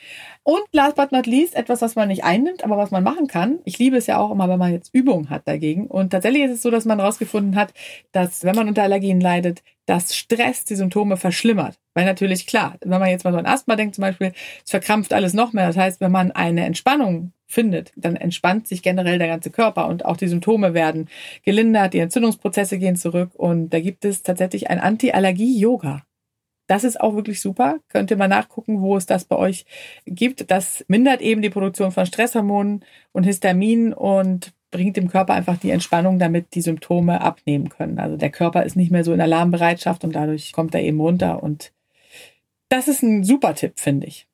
Und 0.43 0.63
last 0.71 0.95
but 0.95 1.11
not 1.11 1.25
least, 1.25 1.55
etwas, 1.55 1.81
was 1.81 1.95
man 1.95 2.07
nicht 2.07 2.23
einnimmt, 2.23 2.63
aber 2.63 2.77
was 2.77 2.91
man 2.91 3.03
machen 3.03 3.27
kann. 3.27 3.59
Ich 3.65 3.79
liebe 3.79 3.97
es 3.97 4.07
ja 4.07 4.19
auch 4.19 4.31
immer, 4.31 4.47
wenn 4.47 4.59
man 4.59 4.73
jetzt 4.73 4.93
Übungen 4.93 5.31
hat 5.31 5.47
dagegen. 5.47 5.87
Und 5.87 6.11
tatsächlich 6.11 6.43
ist 6.43 6.51
es 6.51 6.61
so, 6.61 6.69
dass 6.69 6.85
man 6.85 6.99
herausgefunden 6.99 7.55
hat, 7.55 7.73
dass 8.11 8.43
wenn 8.43 8.55
man 8.55 8.67
unter 8.67 8.83
Allergien 8.83 9.19
leidet, 9.19 9.63
dass 9.85 10.15
Stress 10.15 10.65
die 10.65 10.75
Symptome 10.75 11.17
verschlimmert. 11.17 11.79
Weil 11.93 12.05
natürlich 12.05 12.47
klar, 12.47 12.77
wenn 12.81 12.99
man 12.99 13.09
jetzt 13.09 13.23
mal 13.23 13.33
so 13.33 13.39
an 13.39 13.45
Asthma 13.45 13.75
denkt 13.75 13.95
zum 13.95 14.03
Beispiel, 14.03 14.33
es 14.63 14.71
verkrampft 14.71 15.13
alles 15.13 15.33
noch 15.33 15.53
mehr. 15.53 15.67
Das 15.67 15.77
heißt, 15.77 15.99
wenn 15.99 16.11
man 16.11 16.31
eine 16.31 16.65
Entspannung 16.65 17.33
findet, 17.53 17.93
dann 17.95 18.15
entspannt 18.15 18.67
sich 18.67 18.81
generell 18.81 19.19
der 19.19 19.27
ganze 19.27 19.51
Körper 19.51 19.87
und 19.87 20.05
auch 20.05 20.17
die 20.17 20.27
Symptome 20.27 20.73
werden 20.73 21.07
gelindert, 21.43 21.93
die 21.93 21.99
Entzündungsprozesse 21.99 22.77
gehen 22.77 22.95
zurück 22.95 23.31
und 23.35 23.69
da 23.69 23.79
gibt 23.79 24.03
es 24.05 24.23
tatsächlich 24.23 24.69
ein 24.69 24.79
Anti-Allergie-Yoga. 24.79 26.03
Das 26.67 26.83
ist 26.83 26.99
auch 26.99 27.15
wirklich 27.15 27.41
super. 27.41 27.79
Könnt 27.89 28.09
ihr 28.09 28.17
mal 28.17 28.27
nachgucken, 28.27 28.81
wo 28.81 28.95
es 28.95 29.05
das 29.05 29.25
bei 29.25 29.35
euch 29.35 29.65
gibt. 30.05 30.49
Das 30.49 30.85
mindert 30.87 31.21
eben 31.21 31.41
die 31.41 31.49
Produktion 31.49 31.91
von 31.91 32.05
Stresshormonen 32.05 32.85
und 33.11 33.25
Histamin 33.25 33.93
und 33.93 34.53
bringt 34.71 34.97
dem 34.97 35.09
Körper 35.09 35.33
einfach 35.33 35.57
die 35.57 35.71
Entspannung, 35.71 36.19
damit 36.19 36.55
die 36.55 36.61
Symptome 36.61 37.21
abnehmen 37.21 37.69
können. 37.69 37.99
Also 37.99 38.17
der 38.17 38.31
Körper 38.31 38.63
ist 38.63 38.75
nicht 38.75 38.91
mehr 38.91 39.03
so 39.03 39.13
in 39.13 39.21
Alarmbereitschaft 39.21 40.03
und 40.03 40.15
dadurch 40.15 40.51
kommt 40.51 40.73
er 40.73 40.81
eben 40.81 40.99
runter. 40.99 41.43
Und 41.43 41.71
das 42.69 42.87
ist 42.87 43.03
ein 43.03 43.23
super 43.23 43.53
Tipp, 43.55 43.73
finde 43.75 44.07
ich. 44.07 44.27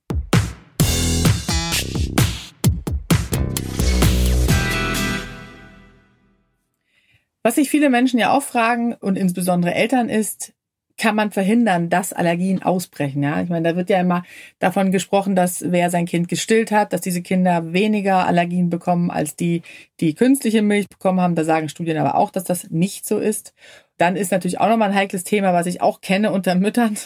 Was 7.43 7.55
sich 7.55 7.69
viele 7.69 7.89
Menschen 7.89 8.19
ja 8.19 8.31
auch 8.33 8.43
fragen 8.43 8.93
und 8.93 9.17
insbesondere 9.17 9.73
Eltern 9.73 10.09
ist, 10.09 10.53
kann 10.99 11.15
man 11.15 11.31
verhindern, 11.31 11.89
dass 11.89 12.13
Allergien 12.13 12.61
ausbrechen. 12.61 13.23
Ja, 13.23 13.41
ich 13.41 13.49
meine, 13.49 13.69
da 13.69 13.75
wird 13.77 13.89
ja 13.89 14.01
immer 14.01 14.23
davon 14.59 14.91
gesprochen, 14.91 15.35
dass 15.35 15.71
wer 15.71 15.89
sein 15.89 16.05
Kind 16.05 16.27
gestillt 16.27 16.71
hat, 16.71 16.91
dass 16.93 17.01
diese 17.01 17.21
Kinder 17.21 17.71
weniger 17.73 18.27
Allergien 18.27 18.69
bekommen 18.69 19.09
als 19.09 19.35
die, 19.35 19.63
die 20.01 20.13
künstliche 20.13 20.61
Milch 20.61 20.89
bekommen 20.89 21.21
haben. 21.21 21.35
Da 21.35 21.45
sagen 21.45 21.69
Studien 21.69 21.97
aber 21.97 22.15
auch, 22.15 22.29
dass 22.31 22.43
das 22.43 22.69
nicht 22.69 23.07
so 23.07 23.17
ist. 23.17 23.53
Dann 23.99 24.15
ist 24.15 24.31
natürlich 24.31 24.59
auch 24.59 24.69
nochmal 24.69 24.89
ein 24.89 24.95
heikles 24.95 25.25
Thema, 25.25 25.53
was 25.53 25.67
ich 25.67 25.81
auch 25.81 25.99
kenne 25.99 26.31
unter 26.31 26.55
Müttern. 26.55 26.97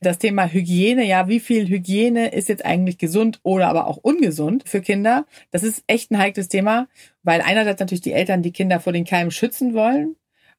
Das 0.00 0.18
Thema 0.18 0.46
Hygiene. 0.46 1.04
Ja, 1.04 1.26
wie 1.28 1.40
viel 1.40 1.68
Hygiene 1.68 2.28
ist 2.28 2.48
jetzt 2.48 2.64
eigentlich 2.64 2.98
gesund 2.98 3.40
oder 3.42 3.68
aber 3.68 3.88
auch 3.88 3.96
ungesund 3.96 4.62
für 4.66 4.80
Kinder? 4.80 5.26
Das 5.50 5.64
ist 5.64 5.82
echt 5.88 6.10
ein 6.10 6.18
heikles 6.18 6.48
Thema, 6.48 6.86
weil 7.24 7.40
einerseits 7.40 7.80
natürlich 7.80 8.02
die 8.02 8.12
Eltern 8.12 8.42
die 8.42 8.52
Kinder 8.52 8.78
vor 8.78 8.92
den 8.92 9.04
Keimen 9.04 9.32
schützen 9.32 9.74
wollen 9.74 10.14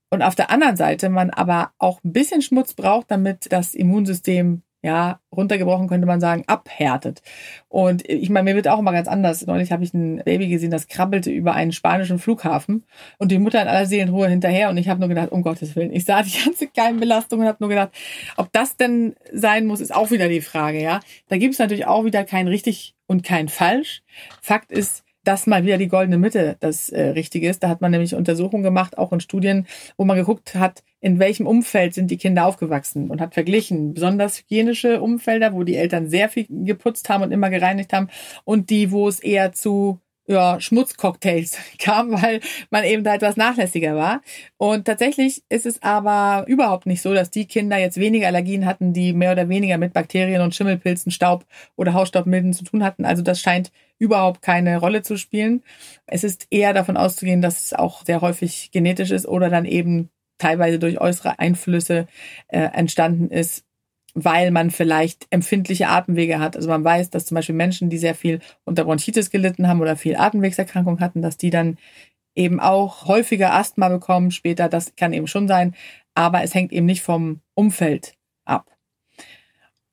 und 0.09 0.21
auf 0.21 0.35
der 0.35 0.49
anderen 0.51 0.75
Seite 0.75 1.09
man 1.09 1.29
aber 1.29 1.71
auch 1.77 2.03
ein 2.03 2.13
bisschen 2.13 2.41
Schmutz 2.41 2.73
braucht, 2.73 3.11
damit 3.11 3.51
das 3.51 3.73
Immunsystem 3.73 4.63
ja, 4.87 5.19
runtergebrochen 5.35 5.89
könnte 5.89 6.07
man 6.07 6.21
sagen, 6.21 6.45
abhärtet. 6.47 7.21
Und 7.67 8.09
ich 8.09 8.29
meine, 8.29 8.49
mir 8.49 8.55
wird 8.55 8.69
auch 8.69 8.79
immer 8.79 8.93
ganz 8.93 9.09
anders. 9.09 9.45
Neulich 9.45 9.73
habe 9.73 9.83
ich 9.83 9.93
ein 9.93 10.23
Baby 10.23 10.47
gesehen, 10.47 10.71
das 10.71 10.87
krabbelte 10.87 11.29
über 11.29 11.53
einen 11.53 11.73
spanischen 11.73 12.19
Flughafen 12.19 12.85
und 13.17 13.31
die 13.31 13.37
Mutter 13.37 13.61
in 13.61 13.67
aller 13.67 13.85
Seelenruhe 13.85 14.29
hinterher 14.29 14.69
und 14.69 14.77
ich 14.77 14.87
habe 14.87 15.01
nur 15.01 15.09
gedacht, 15.09 15.31
um 15.31 15.43
Gottes 15.43 15.75
Willen, 15.75 15.91
ich 15.91 16.05
sah 16.05 16.23
die 16.23 16.41
ganze 16.43 16.67
Keimbelastung 16.67 17.41
und 17.41 17.47
habe 17.47 17.57
nur 17.59 17.69
gedacht, 17.69 17.89
ob 18.37 18.49
das 18.53 18.77
denn 18.77 19.15
sein 19.33 19.65
muss, 19.65 19.81
ist 19.81 19.93
auch 19.93 20.09
wieder 20.09 20.29
die 20.29 20.41
Frage, 20.41 20.81
ja. 20.81 21.01
Da 21.27 21.37
gibt 21.37 21.53
es 21.53 21.59
natürlich 21.59 21.85
auch 21.85 22.05
wieder 22.05 22.23
kein 22.23 22.47
richtig 22.47 22.95
und 23.07 23.23
kein 23.23 23.49
falsch. 23.49 24.03
Fakt 24.41 24.71
ist, 24.71 25.03
dass 25.27 25.45
mal 25.45 25.65
wieder 25.65 25.77
die 25.77 25.89
goldene 25.89 26.17
Mitte 26.17 26.55
das 26.61 26.89
äh, 26.89 27.09
Richtige 27.09 27.49
ist. 27.49 27.61
Da 27.61 27.67
hat 27.67 27.81
man 27.81 27.91
nämlich 27.91 28.15
Untersuchungen 28.15 28.63
gemacht, 28.63 28.97
auch 28.97 29.11
in 29.11 29.19
Studien, 29.19 29.67
wo 29.97 30.05
man 30.05 30.15
geguckt 30.15 30.55
hat, 30.55 30.83
in 31.01 31.19
welchem 31.19 31.45
Umfeld 31.45 31.93
sind 31.93 32.09
die 32.09 32.17
Kinder 32.17 32.45
aufgewachsen 32.45 33.09
und 33.09 33.19
hat 33.19 33.33
verglichen, 33.33 33.93
besonders 33.93 34.39
hygienische 34.39 35.01
Umfelder, 35.01 35.53
wo 35.53 35.63
die 35.63 35.75
Eltern 35.75 36.07
sehr 36.09 36.29
viel 36.29 36.47
geputzt 36.49 37.09
haben 37.09 37.23
und 37.23 37.31
immer 37.31 37.49
gereinigt 37.49 37.91
haben 37.91 38.07
und 38.45 38.69
die, 38.69 38.91
wo 38.91 39.09
es 39.09 39.19
eher 39.19 39.51
zu 39.51 39.99
ja, 40.27 40.59
Schmutzcocktails 40.59 41.57
kam, 41.79 42.11
weil 42.11 42.41
man 42.69 42.83
eben 42.83 43.03
da 43.03 43.15
etwas 43.15 43.37
nachlässiger 43.37 43.95
war. 43.95 44.21
Und 44.57 44.85
tatsächlich 44.85 45.43
ist 45.49 45.65
es 45.65 45.81
aber 45.81 46.45
überhaupt 46.47 46.85
nicht 46.85 47.01
so, 47.01 47.13
dass 47.13 47.31
die 47.31 47.45
Kinder 47.45 47.77
jetzt 47.77 47.97
weniger 47.97 48.27
Allergien 48.27 48.65
hatten, 48.65 48.93
die 48.93 49.13
mehr 49.13 49.31
oder 49.31 49.49
weniger 49.49 49.77
mit 49.77 49.93
Bakterien 49.93 50.41
und 50.41 50.53
Schimmelpilzen, 50.53 51.11
Staub 51.11 51.45
oder 51.75 51.93
Hausstaubmilben 51.93 52.53
zu 52.53 52.65
tun 52.65 52.83
hatten. 52.83 53.05
Also 53.05 53.23
das 53.23 53.39
scheint 53.39 53.71
überhaupt 53.99 54.41
keine 54.41 54.77
Rolle 54.77 55.01
zu 55.01 55.17
spielen. 55.17 55.63
Es 56.05 56.23
ist 56.23 56.47
eher 56.51 56.73
davon 56.73 56.97
auszugehen, 56.97 57.41
dass 57.41 57.63
es 57.63 57.73
auch 57.73 58.05
sehr 58.05 58.21
häufig 58.21 58.71
genetisch 58.71 59.11
ist 59.11 59.27
oder 59.27 59.49
dann 59.49 59.65
eben 59.65 60.09
teilweise 60.37 60.77
durch 60.77 61.01
äußere 61.01 61.39
Einflüsse 61.39 62.07
äh, 62.49 62.59
entstanden 62.59 63.29
ist, 63.31 63.66
weil 64.13 64.51
man 64.51 64.71
vielleicht 64.71 65.27
empfindliche 65.29 65.89
Atemwege 65.89 66.39
hat. 66.39 66.55
Also 66.55 66.69
man 66.69 66.83
weiß, 66.83 67.09
dass 67.09 67.25
zum 67.25 67.35
Beispiel 67.35 67.55
Menschen, 67.55 67.89
die 67.89 67.97
sehr 67.97 68.15
viel 68.15 68.39
unter 68.63 68.85
Bronchitis 68.85 69.29
gelitten 69.29 69.67
haben 69.67 69.81
oder 69.81 69.95
viel 69.95 70.15
Atemwegserkrankung 70.15 70.99
hatten, 70.99 71.21
dass 71.21 71.37
die 71.37 71.49
dann 71.49 71.77
eben 72.35 72.59
auch 72.59 73.05
häufiger 73.05 73.53
Asthma 73.53 73.89
bekommen 73.89 74.31
später. 74.31 74.69
Das 74.69 74.95
kann 74.95 75.13
eben 75.13 75.27
schon 75.27 75.47
sein, 75.47 75.75
aber 76.15 76.43
es 76.43 76.53
hängt 76.53 76.71
eben 76.71 76.85
nicht 76.85 77.01
vom 77.01 77.41
Umfeld 77.55 78.15
ab. 78.45 78.69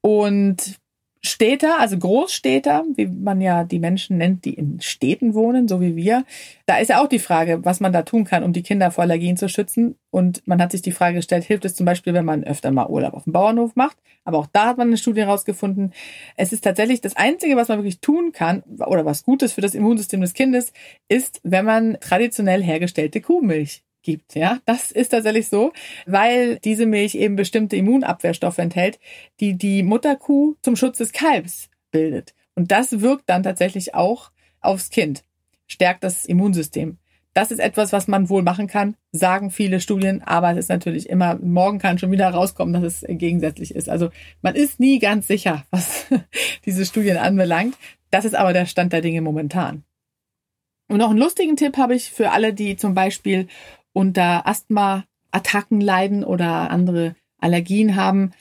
Und 0.00 0.78
Städter, 1.26 1.80
also 1.80 1.98
Großstädter, 1.98 2.84
wie 2.96 3.06
man 3.06 3.40
ja 3.40 3.64
die 3.64 3.78
Menschen 3.78 4.18
nennt, 4.18 4.44
die 4.44 4.54
in 4.54 4.80
Städten 4.80 5.32
wohnen, 5.32 5.68
so 5.68 5.80
wie 5.80 5.96
wir, 5.96 6.24
da 6.66 6.76
ist 6.76 6.88
ja 6.88 7.02
auch 7.02 7.08
die 7.08 7.18
Frage, 7.18 7.64
was 7.64 7.80
man 7.80 7.92
da 7.92 8.02
tun 8.02 8.24
kann, 8.24 8.44
um 8.44 8.52
die 8.52 8.62
Kinder 8.62 8.90
vor 8.90 9.02
Allergien 9.02 9.38
zu 9.38 9.48
schützen. 9.48 9.96
Und 10.10 10.46
man 10.46 10.60
hat 10.60 10.72
sich 10.72 10.82
die 10.82 10.92
Frage 10.92 11.16
gestellt, 11.16 11.44
hilft 11.44 11.64
es 11.64 11.74
zum 11.74 11.86
Beispiel, 11.86 12.12
wenn 12.12 12.26
man 12.26 12.44
öfter 12.44 12.70
mal 12.70 12.88
Urlaub 12.88 13.14
auf 13.14 13.24
dem 13.24 13.32
Bauernhof 13.32 13.74
macht? 13.74 13.96
Aber 14.24 14.38
auch 14.38 14.46
da 14.52 14.66
hat 14.66 14.78
man 14.78 14.88
eine 14.88 14.98
Studie 14.98 15.22
herausgefunden. 15.22 15.92
Es 16.36 16.52
ist 16.52 16.62
tatsächlich 16.62 17.00
das 17.00 17.16
Einzige, 17.16 17.56
was 17.56 17.68
man 17.68 17.78
wirklich 17.78 18.00
tun 18.00 18.32
kann, 18.32 18.62
oder 18.78 19.06
was 19.06 19.24
Gutes 19.24 19.54
für 19.54 19.62
das 19.62 19.74
Immunsystem 19.74 20.20
des 20.20 20.34
Kindes, 20.34 20.72
ist, 21.08 21.40
wenn 21.42 21.64
man 21.64 21.96
traditionell 22.00 22.62
hergestellte 22.62 23.20
Kuhmilch 23.20 23.82
gibt. 24.04 24.36
Ja, 24.36 24.60
das 24.66 24.92
ist 24.92 25.08
tatsächlich 25.08 25.48
so, 25.48 25.72
weil 26.06 26.60
diese 26.60 26.86
Milch 26.86 27.16
eben 27.16 27.34
bestimmte 27.34 27.74
Immunabwehrstoffe 27.74 28.58
enthält, 28.58 29.00
die 29.40 29.58
die 29.58 29.82
Mutterkuh 29.82 30.54
zum 30.62 30.76
Schutz 30.76 30.98
des 30.98 31.12
Kalbs 31.12 31.68
bildet. 31.90 32.34
Und 32.54 32.70
das 32.70 33.00
wirkt 33.00 33.28
dann 33.28 33.42
tatsächlich 33.42 33.94
auch 33.94 34.30
aufs 34.60 34.90
Kind, 34.90 35.24
stärkt 35.66 36.04
das 36.04 36.24
Immunsystem. 36.24 36.98
Das 37.34 37.50
ist 37.50 37.58
etwas, 37.58 37.92
was 37.92 38.06
man 38.06 38.28
wohl 38.28 38.42
machen 38.42 38.68
kann, 38.68 38.94
sagen 39.10 39.50
viele 39.50 39.80
Studien, 39.80 40.22
aber 40.22 40.52
es 40.52 40.58
ist 40.58 40.68
natürlich 40.68 41.08
immer, 41.08 41.34
morgen 41.34 41.80
kann 41.80 41.98
schon 41.98 42.12
wieder 42.12 42.30
rauskommen, 42.30 42.72
dass 42.72 42.84
es 42.84 43.04
gegensätzlich 43.08 43.74
ist. 43.74 43.88
Also 43.88 44.10
man 44.40 44.54
ist 44.54 44.78
nie 44.78 45.00
ganz 45.00 45.26
sicher, 45.26 45.64
was 45.70 46.06
diese 46.64 46.86
Studien 46.86 47.16
anbelangt. 47.16 47.76
Das 48.12 48.24
ist 48.24 48.36
aber 48.36 48.52
der 48.52 48.66
Stand 48.66 48.92
der 48.92 49.00
Dinge 49.00 49.20
momentan. 49.20 49.82
Und 50.88 50.98
noch 50.98 51.10
einen 51.10 51.18
lustigen 51.18 51.56
Tipp 51.56 51.76
habe 51.76 51.96
ich 51.96 52.10
für 52.10 52.30
alle, 52.30 52.54
die 52.54 52.76
zum 52.76 52.94
Beispiel 52.94 53.48
unter 53.94 54.46
Asthma-Attacken 54.46 55.80
leiden 55.80 56.24
oder 56.24 56.70
andere 56.70 57.16
Allergien 57.38 57.96
haben. 57.96 58.32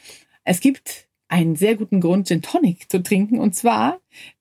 Es 0.44 0.60
gibt 0.60 1.08
einen 1.30 1.56
sehr 1.56 1.76
guten 1.76 2.02
Grund, 2.02 2.28
Gin 2.28 2.42
Tonic 2.42 2.92
zu 2.92 3.02
trinken. 3.02 3.40
Und 3.40 3.56
zwar, 3.56 4.00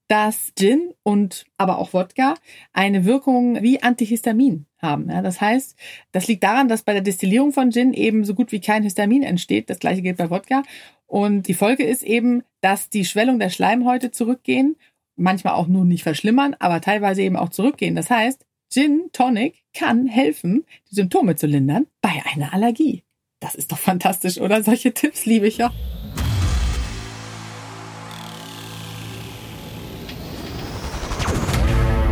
dass 0.09 0.53
Gin 0.59 0.93
und 1.03 1.47
aber 1.57 1.79
auch 1.79 1.93
Wodka 1.93 2.35
eine 2.73 3.05
Wirkung 3.05 3.63
wie 3.63 3.83
Antihistamin 3.83 4.67
haben. 4.79 5.09
Ja, 5.09 5.23
das 5.23 5.41
heißt, 5.41 5.77
das 6.11 6.29
liegt 6.29 6.43
daran, 6.43 6.69
dass 6.69 6.83
bei 6.83 6.93
der 6.93 7.03
Destillierung 7.03 7.53
von 7.53 7.71
Gin 7.71 7.95
eben 7.95 8.25
so 8.25 8.35
gut 8.35 8.53
wie 8.53 8.61
kein 8.61 8.83
Histamin 8.83 9.23
entsteht. 9.23 9.71
Das 9.71 9.79
gleiche 9.79 10.03
gilt 10.03 10.19
bei 10.19 10.29
Wodka. 10.29 10.65
Und 11.07 11.49
die 11.49 11.55
Folge 11.55 11.85
ist 11.85 12.03
eben, 12.03 12.43
dass 12.61 12.91
die 12.91 13.05
Schwellung 13.05 13.39
der 13.39 13.51
Schleimhäute 13.51 14.11
zurückgehen, 14.11 14.77
manchmal 15.17 15.55
auch 15.55 15.67
nur 15.67 15.85
nicht 15.85 16.03
verschlimmern, 16.03 16.57
aber 16.59 16.81
teilweise 16.81 17.23
eben 17.23 17.37
auch 17.37 17.51
zurückgehen. 17.51 17.95
Das 17.95 18.11
heißt, 18.11 18.45
Gin 18.73 19.11
Tonic 19.13 19.65
kann 19.75 20.07
helfen, 20.07 20.65
die 20.91 20.95
Symptome 20.95 21.37
zu 21.37 21.47
lindern 21.47 21.89
bei 22.01 22.23
einer 22.33 22.55
Allergie. 22.55 23.03
Das 23.39 23.55
ist 23.55 23.71
doch 23.71 23.79
fantastisch, 23.79 24.39
oder? 24.39 24.63
Solche 24.63 24.95
Tipps 24.95 25.27
liebe 25.27 25.47
ich 25.47 25.59
ja. 25.59 25.71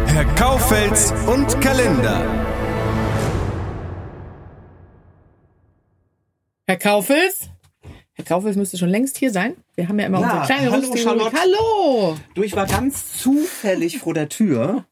Herr 0.05 0.26
Kaufels 0.35 1.14
und 1.26 1.59
Kalender. 1.62 2.26
Herr 6.67 6.76
Kaufels? 6.76 7.49
Herr 8.12 8.25
Kaufels 8.26 8.57
müsste 8.57 8.76
schon 8.76 8.90
längst 8.90 9.17
hier 9.17 9.31
sein. 9.31 9.57
Wir 9.76 9.88
haben 9.88 9.99
ja 9.99 10.05
immer 10.05 10.21
Ja, 10.21 10.43
unsere 10.43 10.45
kleine 10.45 10.71
hallo. 11.07 11.31
Hallo! 11.33 12.17
Du, 12.35 12.43
ich 12.43 12.55
war 12.55 12.67
ganz 12.67 13.17
zufällig 13.17 13.99
vor 14.00 14.12
der 14.12 14.29
Tür. 14.29 14.85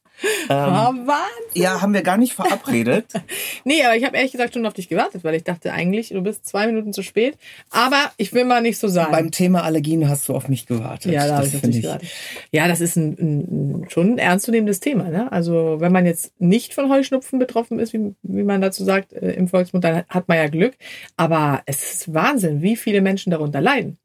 Ah, 0.48 0.92
Wahnsinn. 0.92 1.62
Ja, 1.62 1.80
haben 1.80 1.94
wir 1.94 2.02
gar 2.02 2.16
nicht 2.16 2.32
verabredet. 2.34 3.06
Nee, 3.64 3.82
aber 3.84 3.96
ich 3.96 4.04
habe 4.04 4.16
ehrlich 4.16 4.32
gesagt 4.32 4.54
schon 4.54 4.64
auf 4.66 4.72
dich 4.72 4.88
gewartet, 4.88 5.24
weil 5.24 5.34
ich 5.34 5.44
dachte 5.44 5.72
eigentlich, 5.72 6.08
du 6.08 6.22
bist 6.22 6.46
zwei 6.46 6.66
Minuten 6.66 6.92
zu 6.92 7.02
spät. 7.02 7.36
Aber 7.70 8.10
ich 8.16 8.32
will 8.32 8.44
mal 8.44 8.62
nicht 8.62 8.78
so 8.78 8.88
sein. 8.88 9.10
Beim 9.10 9.30
Thema 9.30 9.64
Allergien 9.64 10.08
hast 10.08 10.28
du 10.28 10.34
auf 10.34 10.48
mich 10.48 10.66
gewartet. 10.66 11.12
ja, 11.12 11.26
da 11.26 11.40
Das 11.40 11.52
ich 11.52 11.82
gewartet. 11.82 12.08
Ja, 12.50 12.68
das 12.68 12.80
ist 12.80 12.96
ein, 12.96 13.16
ein, 13.18 13.82
ein, 13.82 13.90
schon 13.90 14.12
ein 14.12 14.18
ernstzunehmendes 14.18 14.80
Thema. 14.80 15.04
Ne? 15.10 15.30
Also 15.32 15.76
wenn 15.80 15.92
man 15.92 16.06
jetzt 16.06 16.32
nicht 16.40 16.72
von 16.72 16.88
Heuschnupfen 16.90 17.38
betroffen 17.38 17.78
ist, 17.78 17.92
wie, 17.92 18.14
wie 18.22 18.42
man 18.42 18.60
dazu 18.60 18.84
sagt 18.84 19.12
äh, 19.12 19.32
im 19.32 19.48
Volksmund, 19.48 19.84
dann 19.84 20.04
hat 20.08 20.28
man 20.28 20.38
ja 20.38 20.48
Glück. 20.48 20.74
Aber 21.16 21.62
es 21.66 21.92
ist 21.92 22.14
Wahnsinn, 22.14 22.62
wie 22.62 22.76
viele 22.76 23.02
Menschen 23.02 23.30
darunter 23.30 23.60
leiden. 23.60 23.98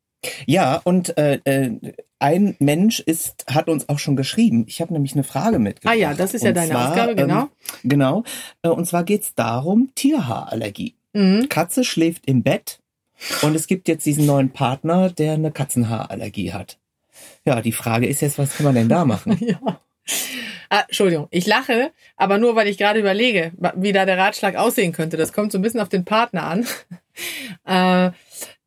Ja, 0.46 0.82
und 0.84 1.18
äh, 1.18 1.40
äh, 1.44 1.72
ein 2.20 2.56
Mensch 2.60 3.00
ist, 3.00 3.46
hat 3.48 3.68
uns 3.68 3.90
auch 3.90 4.00
schon 4.00 4.16
geschrieben. 4.16 4.66
Ich 4.68 4.82
habe 4.82 4.94
nämlich 4.94 5.14
eine 5.14 5.24
Frage 5.24 5.60
mitgebracht. 5.60 5.94
Ah 5.94 5.98
ja, 5.98 6.14
das 6.14 6.34
ist 6.34 6.44
ja 6.44 6.50
Und 6.50 6.58
deine 6.58 6.72
zwar, 6.72 6.90
Ausgabe, 6.90 7.16
genau. 7.16 7.42
Ähm, 7.42 7.50
genau. 7.84 8.24
Äh, 8.62 8.70
Und 8.70 8.86
zwar 8.86 9.04
geht's 9.04 9.36
darum, 9.36 9.90
Tierhaarallergie. 9.96 10.96
Mhm. 11.14 11.50
Katze 11.50 11.84
schläft 11.84 12.26
im 12.26 12.44
Bett 12.44 12.80
und 13.42 13.56
es 13.56 13.68
gibt 13.68 13.88
jetzt 13.88 14.06
diesen 14.06 14.26
neuen 14.26 14.52
Partner, 14.52 15.10
der 15.10 15.34
eine 15.34 15.52
Katzenhaarallergie 15.52 16.54
hat. 16.54 16.78
Ja, 17.46 17.62
die 17.62 17.72
Frage 17.72 18.08
ist 18.08 18.22
jetzt, 18.22 18.38
was 18.38 18.56
kann 18.56 18.66
man 18.66 18.76
denn 18.76 18.90
da 18.90 19.06
machen? 19.06 19.38
Ja. 19.64 19.80
Ah, 20.70 20.86
Entschuldigung, 20.88 21.28
ich 21.30 21.46
lache, 21.46 21.92
aber 22.18 22.40
nur 22.40 22.56
weil 22.56 22.68
ich 22.68 22.80
gerade 22.80 23.00
überlege, 23.00 23.52
wie 23.76 23.92
da 23.92 24.06
der 24.06 24.18
Ratschlag 24.18 24.56
aussehen 24.56 24.92
könnte. 24.92 25.18
Das 25.18 25.32
kommt 25.32 25.52
so 25.52 25.60
ein 25.60 25.62
bisschen 25.62 25.80
auf 25.80 25.88
den 25.88 26.04
Partner 26.04 26.44
an. 26.44 26.66
äh, 27.66 28.12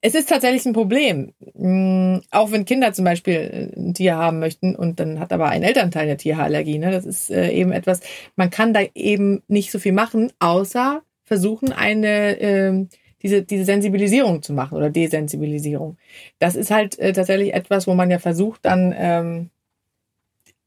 es 0.00 0.14
ist 0.14 0.28
tatsächlich 0.28 0.64
ein 0.66 0.72
Problem. 0.72 1.32
Mm, 1.54 2.18
Auch 2.30 2.52
wenn 2.52 2.64
Kinder 2.64 2.92
zum 2.92 3.04
Beispiel 3.04 3.72
äh, 3.74 3.78
ein 3.78 3.94
Tier 3.94 4.16
haben 4.16 4.38
möchten 4.38 4.76
und 4.76 5.00
dann 5.00 5.20
hat 5.20 5.32
aber 5.32 5.48
ein 5.48 5.62
Elternteil 5.62 6.04
eine 6.04 6.16
Tierhaarallergie. 6.16 6.78
Ne? 6.78 6.90
Das 6.90 7.04
ist 7.04 7.30
äh, 7.30 7.50
eben 7.50 7.72
etwas, 7.72 8.00
man 8.36 8.50
kann 8.50 8.72
da 8.72 8.80
eben 8.94 9.42
nicht 9.48 9.70
so 9.70 9.78
viel 9.78 9.92
machen, 9.92 10.32
außer 10.38 11.02
versuchen, 11.24 11.72
eine 11.72 12.38
ähm, 12.40 12.88
diese, 13.22 13.42
diese 13.42 13.64
Sensibilisierung 13.64 14.42
zu 14.42 14.52
machen 14.52 14.76
oder 14.76 14.90
Desensibilisierung. 14.90 15.96
Das 16.38 16.54
ist 16.54 16.70
halt 16.70 16.98
äh, 16.98 17.12
tatsächlich 17.12 17.54
etwas, 17.54 17.86
wo 17.86 17.94
man 17.94 18.10
ja 18.10 18.18
versucht, 18.18 18.64
dann 18.64 18.94
ähm, 18.96 19.50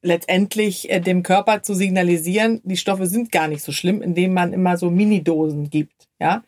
letztendlich 0.01 0.89
dem 1.05 1.23
Körper 1.23 1.61
zu 1.61 1.73
signalisieren, 1.73 2.61
die 2.63 2.77
Stoffe 2.77 3.05
sind 3.05 3.31
gar 3.31 3.47
nicht 3.47 3.63
so 3.63 3.71
schlimm, 3.71 4.01
indem 4.01 4.33
man 4.33 4.53
immer 4.53 4.77
so 4.77 4.89
Minidosen 4.89 5.69
gibt, 5.69 6.07
ja. 6.19 6.43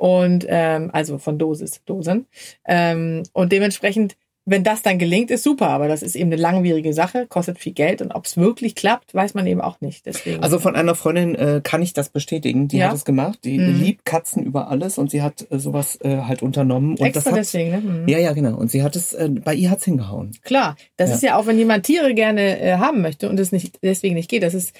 Und 0.00 0.46
ähm, 0.48 0.88
also 0.94 1.18
von 1.18 1.38
Dosis, 1.38 1.82
Dosen. 1.84 2.24
Ähm, 2.66 3.22
und 3.34 3.52
dementsprechend, 3.52 4.16
wenn 4.46 4.64
das 4.64 4.80
dann 4.80 4.98
gelingt, 4.98 5.30
ist 5.30 5.42
super, 5.44 5.68
aber 5.68 5.88
das 5.88 6.02
ist 6.02 6.16
eben 6.16 6.32
eine 6.32 6.40
langwierige 6.40 6.94
Sache, 6.94 7.26
kostet 7.26 7.58
viel 7.58 7.74
Geld 7.74 8.00
und 8.00 8.12
ob 8.12 8.24
es 8.24 8.38
wirklich 8.38 8.74
klappt, 8.74 9.14
weiß 9.14 9.34
man 9.34 9.46
eben 9.46 9.60
auch 9.60 9.82
nicht. 9.82 10.06
Deswegen. 10.06 10.42
Also 10.42 10.58
von 10.58 10.74
einer 10.74 10.94
Freundin 10.94 11.34
äh, 11.34 11.60
kann 11.62 11.82
ich 11.82 11.92
das 11.92 12.08
bestätigen. 12.08 12.66
Die 12.66 12.78
Ja. 12.78 12.88
hat 12.88 12.94
es 12.96 13.04
gemacht. 13.04 13.40
Die 13.44 13.58
Mhm. 13.58 13.78
liebt 13.78 14.06
Katzen 14.06 14.42
über 14.42 14.68
alles 14.70 14.96
und 14.96 15.10
sie 15.10 15.20
hat 15.20 15.46
äh, 15.50 15.58
sowas 15.58 15.98
äh, 16.00 16.16
halt 16.22 16.40
unternommen. 16.42 16.92
Und 16.92 17.04
extra 17.04 17.20
das 17.20 17.26
hat, 17.32 17.36
deswegen, 17.36 17.70
ne? 17.70 17.80
Mhm. 17.82 18.08
Ja, 18.08 18.18
ja, 18.18 18.32
genau. 18.32 18.56
Und 18.56 18.70
sie 18.70 18.82
hat 18.82 18.96
es, 18.96 19.12
äh, 19.12 19.28
bei 19.28 19.54
ihr 19.54 19.70
hat's 19.70 19.84
hingehauen. 19.84 20.30
Klar, 20.42 20.76
das 20.96 21.10
Ja. 21.10 21.16
ist 21.16 21.22
ja 21.22 21.36
auch, 21.36 21.44
wenn 21.46 21.58
jemand 21.58 21.84
Tiere 21.84 22.14
gerne 22.14 22.58
äh, 22.58 22.76
haben 22.78 23.02
möchte 23.02 23.28
und 23.28 23.38
es 23.38 23.52
nicht 23.52 23.80
deswegen 23.82 24.14
nicht 24.14 24.30
geht, 24.30 24.42
das 24.44 24.54
ist 24.54 24.72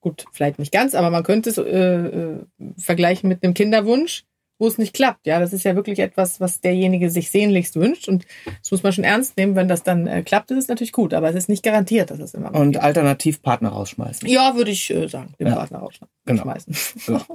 gut, 0.00 0.24
vielleicht 0.32 0.58
nicht 0.58 0.72
ganz, 0.72 0.94
aber 0.94 1.10
man 1.10 1.22
könnte 1.22 1.50
es 1.50 1.58
äh, 1.58 1.62
äh, 1.62 2.38
vergleichen 2.78 3.28
mit 3.28 3.44
einem 3.44 3.52
Kinderwunsch, 3.52 4.24
wo 4.58 4.66
es 4.66 4.78
nicht 4.78 4.94
klappt. 4.94 5.26
Ja, 5.26 5.40
das 5.40 5.52
ist 5.52 5.64
ja 5.64 5.74
wirklich 5.74 5.98
etwas, 5.98 6.40
was 6.40 6.60
derjenige 6.60 7.10
sich 7.10 7.30
sehnlichst 7.30 7.76
wünscht 7.76 8.08
und 8.08 8.24
das 8.60 8.70
muss 8.70 8.82
man 8.82 8.92
schon 8.92 9.04
ernst 9.04 9.36
nehmen. 9.36 9.56
Wenn 9.56 9.68
das 9.68 9.82
dann 9.82 10.06
äh, 10.06 10.22
klappt, 10.22 10.50
ist 10.50 10.58
es 10.58 10.68
natürlich 10.68 10.92
gut, 10.92 11.12
aber 11.14 11.28
es 11.28 11.34
ist 11.34 11.48
nicht 11.48 11.62
garantiert, 11.62 12.10
dass 12.10 12.20
es 12.20 12.34
immer 12.34 12.54
Und 12.54 12.72
geht. 12.72 12.82
alternativ 12.82 13.42
Partner 13.42 13.70
rausschmeißen. 13.70 14.28
Ja, 14.28 14.54
würde 14.56 14.70
ich 14.70 14.90
äh, 14.90 15.08
sagen, 15.08 15.34
den 15.40 15.48
Ja. 15.48 15.54
Partner 15.56 15.78
rausschmeißen. 15.80 16.76
Genau. 17.06 17.18
Ja. 17.18 17.26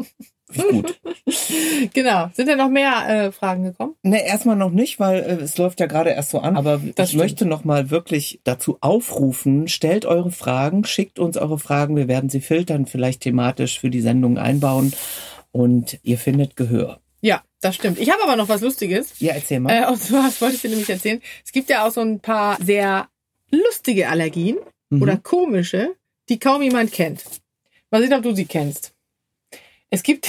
Gut. 0.72 1.00
genau. 1.94 2.30
Sind 2.34 2.50
da 2.50 2.56
noch 2.56 2.70
mehr 2.70 3.08
äh, 3.08 3.32
Fragen 3.32 3.64
gekommen? 3.66 3.94
Ne, 4.02 4.26
erstmal 4.26 4.56
noch 4.56 4.72
nicht, 4.72 5.00
weil 5.00 5.20
äh, 5.20 5.34
es 5.44 5.58
läuft 5.60 5.80
ja 5.80 5.86
gerade 5.86 6.10
erst 6.10 6.32
so 6.32 6.40
an. 6.40 6.58
Aber 6.58 6.80
Das 6.96 7.10
ich 7.10 7.10
stimmt. 7.10 7.22
möchte 7.24 7.46
noch 7.46 7.64
mal 7.66 7.92
wirklich 7.92 8.42
dazu 8.46 8.78
aufrufen, 8.82 9.68
stellt 9.68 10.06
eure 10.08 10.32
Fragen, 10.32 10.86
schickt 10.86 11.20
uns 11.20 11.38
eure 11.38 11.60
Fragen. 11.60 11.96
Wir 11.96 12.08
werden 12.08 12.30
sie 12.32 12.42
filtern, 12.42 12.88
vielleicht 12.88 13.22
thematisch 13.22 13.80
für 13.80 13.92
die 13.92 14.02
Sendung 14.02 14.38
einbauen. 14.40 14.92
Und 15.52 16.00
ihr 16.04 16.18
findet 16.18 16.56
Gehör. 16.56 17.00
Das 17.62 17.76
stimmt. 17.76 18.00
Ich 18.00 18.10
habe 18.10 18.24
aber 18.24 18.36
noch 18.36 18.48
was 18.50 18.62
Lustiges. 18.62 19.20
Ja, 19.20 19.34
erzähl 19.34 19.60
mal. 19.60 19.72
Äh, 19.84 19.88
und 19.88 19.98
zwar, 20.02 20.24
das 20.28 20.42
wollte 20.42 20.56
ich 20.56 20.62
dir 20.62 20.70
nämlich 20.70 20.90
erzählen. 20.90 21.22
Es 21.46 21.52
gibt 21.52 21.70
ja 21.70 21.86
auch 21.86 21.92
so 21.92 22.02
ein 22.02 22.20
paar 22.20 22.58
sehr 22.64 23.10
lustige 23.52 24.10
Allergien 24.10 24.58
Mhm. 24.92 25.04
oder 25.04 25.18
komische, 25.18 25.96
die 26.30 26.40
kaum 26.40 26.64
jemand 26.64 26.92
kennt. 26.92 27.24
Mal 27.92 28.02
sehen, 28.02 28.14
ob 28.14 28.24
du 28.24 28.34
sie 28.34 28.46
kennst. 28.46 28.94
Es 29.92 30.02
gibt, 30.02 30.28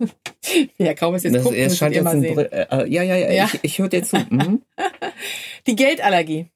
ja, 0.78 0.94
kaum 0.94 1.14
ist 1.14 1.22
jetzt 1.22 1.36
das, 1.36 1.42
gucken, 1.44 1.58
es 1.58 1.78
scheint 1.78 1.94
jetzt 1.94 2.06
ein 2.06 2.20
sehen. 2.20 2.34
Br 2.34 2.52
äh, 2.52 2.66
äh, 2.84 2.88
ja, 2.88 3.02
ja, 3.04 3.16
ja, 3.16 3.30
Ja. 3.32 3.44
ich, 3.52 3.60
ich 3.62 3.78
höre 3.78 3.88
dir 3.88 4.02
zu. 4.02 4.16
Mhm. 4.30 4.62
Die 5.68 5.76
Geldallergie. 5.76 6.46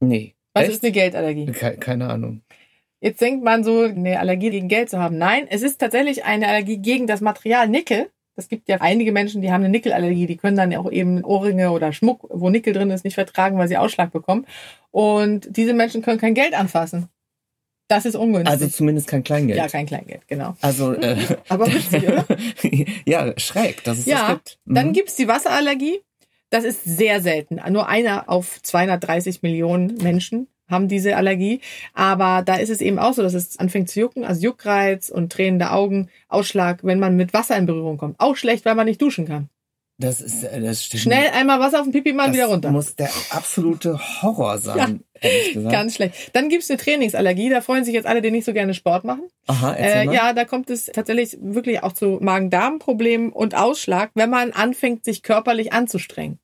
Nee. 0.00 0.34
Was 0.54 0.64
Echt? 0.64 0.72
ist 0.74 0.84
eine 0.84 0.92
Geldallergie? 0.92 1.46
Ke 1.46 1.76
keine 1.78 2.08
Ahnung. 2.08 2.42
Jetzt 3.00 3.20
denkt 3.20 3.44
man 3.44 3.64
so, 3.64 3.82
eine 3.82 4.18
Allergie 4.20 4.50
gegen 4.50 4.68
Geld 4.68 4.90
zu 4.90 4.98
haben. 5.00 5.18
Nein, 5.18 5.46
es 5.48 5.62
ist 5.62 5.78
tatsächlich 5.80 6.24
eine 6.24 6.46
Allergie 6.48 6.78
gegen 6.78 7.06
das 7.08 7.20
Material 7.20 7.68
Nickel. 7.68 8.10
Es 8.38 8.48
gibt 8.48 8.68
ja 8.68 8.76
einige 8.80 9.12
Menschen, 9.12 9.42
die 9.42 9.50
haben 9.50 9.62
eine 9.62 9.68
Nickelallergie, 9.70 10.26
die 10.26 10.36
können 10.36 10.56
dann 10.56 10.74
auch 10.76 10.90
eben 10.90 11.24
Ohrringe 11.24 11.70
oder 11.72 11.92
Schmuck, 11.92 12.26
wo 12.30 12.50
Nickel 12.50 12.72
drin 12.72 12.90
ist, 12.90 13.04
nicht 13.04 13.14
vertragen, 13.14 13.58
weil 13.58 13.68
sie 13.68 13.76
Ausschlag 13.76 14.12
bekommen. 14.12 14.46
Und 14.90 15.48
diese 15.56 15.74
Menschen 15.74 16.02
können 16.02 16.18
kein 16.18 16.34
Geld 16.34 16.54
anfassen. 16.54 17.08
Das 17.88 18.04
ist 18.04 18.16
ungünstig. 18.16 18.50
Also 18.50 18.68
zumindest 18.68 19.08
kein 19.08 19.24
Kleingeld. 19.24 19.58
ja, 19.58 19.66
kein 19.66 19.86
Kleingeld, 19.86 20.28
genau. 20.28 20.54
Also, 20.60 20.92
äh, 20.92 21.16
Aber 21.48 21.66
witzig, 21.66 22.06
oder? 22.06 22.26
ja, 23.06 23.32
schräg, 23.38 23.82
dass 23.84 23.98
es 23.98 24.04
das 24.04 24.12
Ja, 24.12 24.32
gibt. 24.34 24.58
Mhm. 24.66 24.74
dann 24.74 24.92
gibt's 24.92 25.16
die 25.16 25.26
Wasserallergie. 25.26 26.00
Das 26.50 26.64
ist 26.64 26.84
sehr 26.84 27.20
selten. 27.20 27.60
Nur 27.72 27.88
einer 27.88 28.28
auf 28.28 28.62
230 28.62 29.42
Millionen 29.42 29.96
Menschen 30.02 30.48
haben 30.68 30.88
diese 30.88 31.16
Allergie. 31.16 31.60
Aber 31.94 32.42
da 32.44 32.56
ist 32.56 32.70
es 32.70 32.80
eben 32.80 32.98
auch 32.98 33.14
so, 33.14 33.22
dass 33.22 33.34
es 33.34 33.58
anfängt 33.58 33.88
zu 33.90 34.00
jucken, 34.00 34.24
also 34.24 34.40
Juckreiz 34.42 35.08
und 35.08 35.32
tränende 35.32 35.70
Augen, 35.70 36.08
Ausschlag, 36.28 36.80
wenn 36.82 36.98
man 36.98 37.16
mit 37.16 37.32
Wasser 37.32 37.56
in 37.56 37.66
Berührung 37.66 37.96
kommt. 37.98 38.16
Auch 38.20 38.36
schlecht, 38.36 38.64
weil 38.64 38.74
man 38.74 38.86
nicht 38.86 39.00
duschen 39.02 39.26
kann. 39.26 39.48
Das 40.00 40.20
ist, 40.20 40.44
äh, 40.44 40.60
das 40.60 40.84
stimmt. 40.84 41.02
Schnell 41.02 41.30
einmal 41.34 41.58
Wasser 41.58 41.78
auf 41.80 41.86
den 41.86 41.92
Pipi, 41.92 42.12
mal 42.12 42.26
das 42.26 42.34
wieder 42.36 42.46
runter. 42.46 42.70
muss 42.70 42.94
der 42.94 43.10
absolute 43.30 43.98
Horror 44.22 44.58
sein, 44.58 45.02
ehrlich 45.20 45.54
gesagt. 45.54 45.72
Ganz 45.72 45.94
schlecht. 45.96 46.30
Dann 46.36 46.48
gibt's 46.48 46.70
eine 46.70 46.78
Trainingsallergie. 46.78 47.48
Da 47.50 47.62
freuen 47.62 47.84
sich 47.84 47.94
jetzt 47.94 48.06
alle, 48.06 48.22
die 48.22 48.30
nicht 48.30 48.44
so 48.44 48.52
gerne 48.52 48.74
Sport 48.74 49.02
machen. 49.02 49.22
Aha, 49.48 49.74
Äh, 49.74 50.04
mal. 50.04 50.14
ja, 50.14 50.32
da 50.34 50.44
kommt 50.44 50.70
es 50.70 50.86
tatsächlich 50.86 51.36
wirklich 51.40 51.82
auch 51.82 51.94
zu 51.94 52.18
Magen-Darm-Problemen 52.20 53.32
und 53.32 53.56
Ausschlag, 53.56 54.10
wenn 54.14 54.30
man 54.30 54.52
anfängt, 54.52 55.04
sich 55.04 55.24
körperlich 55.24 55.72
anzustrengen. 55.72 56.38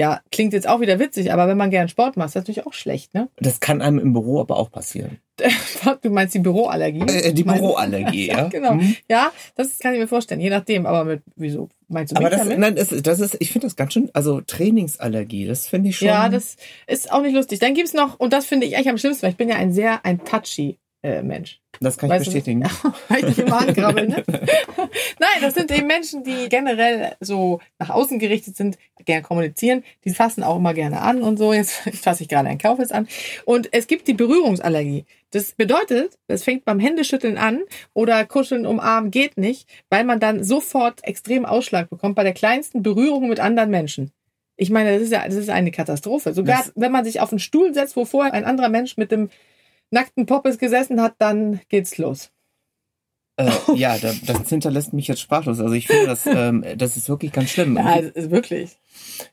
Ja, 0.00 0.22
klingt 0.32 0.54
jetzt 0.54 0.66
auch 0.66 0.80
wieder 0.80 0.98
witzig, 0.98 1.30
aber 1.30 1.46
wenn 1.46 1.58
man 1.58 1.68
gern 1.68 1.90
Sport 1.90 2.16
macht, 2.16 2.28
ist 2.28 2.36
das 2.36 2.44
natürlich 2.44 2.66
auch 2.66 2.72
schlecht, 2.72 3.12
ne? 3.12 3.28
Das 3.36 3.60
kann 3.60 3.82
einem 3.82 3.98
im 3.98 4.14
Büro 4.14 4.40
aber 4.40 4.56
auch 4.56 4.70
passieren. 4.70 5.18
Du 6.02 6.08
meinst 6.10 6.34
die 6.34 6.38
Büroallergie? 6.38 7.00
Äh, 7.00 7.34
die 7.34 7.44
Meinst- 7.44 7.60
Büroallergie, 7.62 8.28
ja. 8.30 8.48
genau. 8.48 8.74
Mhm. 8.74 8.96
Ja, 9.10 9.30
das 9.56 9.78
kann 9.78 9.92
ich 9.92 10.00
mir 10.00 10.08
vorstellen, 10.08 10.40
je 10.40 10.48
nachdem. 10.48 10.86
Aber 10.86 11.04
mit, 11.04 11.22
wieso? 11.36 11.68
Meinst 11.88 12.12
du 12.12 12.16
Aber 12.16 12.30
das, 12.30 12.40
damit? 12.40 12.58
nein, 12.58 12.76
das, 12.76 12.88
das 12.88 13.20
ist, 13.20 13.36
ich 13.40 13.52
finde 13.52 13.66
das 13.66 13.76
ganz 13.76 13.92
schön, 13.92 14.08
also 14.14 14.40
Trainingsallergie, 14.40 15.46
das 15.46 15.66
finde 15.66 15.90
ich 15.90 15.98
schon. 15.98 16.08
Ja, 16.08 16.30
das 16.30 16.56
ist 16.86 17.12
auch 17.12 17.20
nicht 17.22 17.34
lustig. 17.34 17.58
Dann 17.58 17.74
gibt's 17.74 17.92
noch, 17.92 18.18
und 18.18 18.32
das 18.32 18.46
finde 18.46 18.66
ich 18.66 18.74
eigentlich 18.76 18.88
am 18.88 18.96
schlimmsten, 18.98 19.22
weil 19.24 19.32
ich 19.32 19.36
bin 19.36 19.48
ja 19.50 19.56
ein 19.56 19.72
sehr, 19.72 20.04
ein 20.06 20.24
touchy 20.24 20.78
äh, 21.02 21.22
Mensch. 21.22 21.60
Das 21.80 21.96
kann 21.96 22.10
ich 22.10 22.16
Weißt 22.16 22.24
bestätigen. 22.26 22.62
Weil 23.08 23.28
ich 23.28 23.38
immer 23.38 23.60
ankrabbel, 23.60 24.06
ne? 24.08 24.22
Nein, 24.26 25.40
das 25.40 25.54
sind 25.54 25.70
eben 25.70 25.86
Menschen, 25.86 26.22
die 26.24 26.48
generell 26.50 27.16
so 27.20 27.60
nach 27.78 27.88
außen 27.90 28.18
gerichtet 28.18 28.56
sind, 28.56 28.78
gerne 29.06 29.22
kommunizieren. 29.22 29.82
Die 30.04 30.10
fassen 30.10 30.42
auch 30.42 30.56
immer 30.56 30.74
gerne 30.74 31.00
an 31.00 31.22
und 31.22 31.38
so. 31.38 31.52
Jetzt 31.54 31.72
fasse 32.02 32.22
ich 32.22 32.28
gerade 32.28 32.48
einen 32.50 32.58
Kaufes 32.58 32.92
an. 32.92 33.08
Und 33.46 33.70
es 33.72 33.86
gibt 33.86 34.08
die 34.08 34.12
Berührungsallergie. 34.14 35.06
Das 35.30 35.52
bedeutet, 35.52 36.18
es 36.26 36.44
fängt 36.44 36.64
beim 36.64 36.80
Händeschütteln 36.80 37.38
an 37.38 37.60
oder 37.94 38.26
Kuscheln, 38.26 38.66
umarmen 38.66 39.10
geht 39.10 39.38
nicht, 39.38 39.68
weil 39.88 40.04
man 40.04 40.20
dann 40.20 40.44
sofort 40.44 41.02
extrem 41.04 41.46
Ausschlag 41.46 41.88
bekommt 41.88 42.14
bei 42.16 42.24
der 42.24 42.34
kleinsten 42.34 42.82
Berührung 42.82 43.28
mit 43.28 43.40
anderen 43.40 43.70
Menschen. 43.70 44.10
Ich 44.56 44.68
meine, 44.68 44.92
das 44.92 45.02
ist 45.02 45.12
ja, 45.12 45.24
das 45.24 45.36
ist 45.36 45.48
eine 45.48 45.70
Katastrophe. 45.70 46.34
Sogar 46.34 46.58
Das- 46.58 46.72
wenn 46.76 46.92
man 46.92 47.04
sich 47.06 47.20
auf 47.20 47.30
einen 47.32 47.38
Stuhl 47.38 47.72
setzt, 47.72 47.96
wo 47.96 48.04
vorher 48.04 48.34
ein 48.34 48.44
anderer 48.44 48.68
Mensch 48.68 48.98
mit 48.98 49.10
dem 49.10 49.30
nackten 49.90 50.26
Poppes 50.26 50.58
gesessen 50.58 51.00
hat, 51.00 51.14
dann 51.18 51.60
geht's 51.68 51.98
los. 51.98 52.30
Äh, 53.36 53.50
ja, 53.74 53.98
da, 53.98 54.12
das 54.26 54.48
hinterlässt 54.48 54.92
mich 54.92 55.08
jetzt 55.08 55.20
sprachlos. 55.20 55.60
Also 55.60 55.74
ich 55.74 55.86
finde, 55.86 56.06
das, 56.06 56.26
ähm, 56.26 56.64
das 56.76 56.96
ist 56.96 57.08
wirklich 57.08 57.32
ganz 57.32 57.50
schlimm. 57.50 57.76
Ja, 57.76 57.96
ist 57.96 58.30
wirklich. 58.30 58.76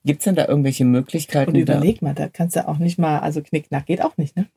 Gibt 0.06 0.22
es 0.22 0.26
denn 0.26 0.36
da 0.36 0.48
irgendwelche 0.48 0.86
Möglichkeiten? 0.86 1.52
Und 1.52 1.58
überleg 1.58 2.02
mal, 2.02 2.14
da 2.14 2.28
kannst 2.28 2.56
du 2.56 2.68
auch 2.68 2.78
nicht 2.78 2.98
mal, 2.98 3.20
also 3.20 3.42
Knickknack 3.42 3.86
geht 3.86 4.02
auch 4.02 4.18
nicht, 4.18 4.36
ne? 4.36 4.48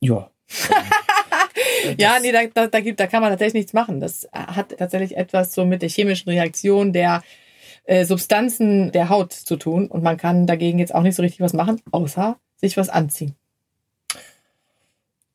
Ja. 0.00 0.30
ja, 1.98 2.18
nee, 2.20 2.32
da, 2.32 2.46
da, 2.52 2.66
da, 2.68 2.80
gibt, 2.80 3.00
da 3.00 3.06
kann 3.06 3.22
man 3.22 3.30
tatsächlich 3.30 3.62
nichts 3.62 3.72
machen. 3.72 4.00
Das 4.00 4.28
hat 4.32 4.76
tatsächlich 4.78 5.16
etwas 5.16 5.54
so 5.54 5.64
mit 5.64 5.82
der 5.82 5.88
chemischen 5.88 6.30
Reaktion 6.30 6.92
der 6.92 7.22
äh, 7.84 8.04
Substanzen 8.04 8.92
der 8.92 9.08
Haut 9.08 9.32
zu 9.32 9.56
tun. 9.56 9.88
Und 9.88 10.02
man 10.02 10.16
kann 10.16 10.46
dagegen 10.46 10.78
jetzt 10.78 10.94
auch 10.94 11.02
nicht 11.02 11.16
so 11.16 11.22
richtig 11.22 11.40
was 11.40 11.52
machen, 11.52 11.80
außer 11.90 12.38
sich 12.56 12.76
was 12.76 12.88
anziehen. 12.88 13.34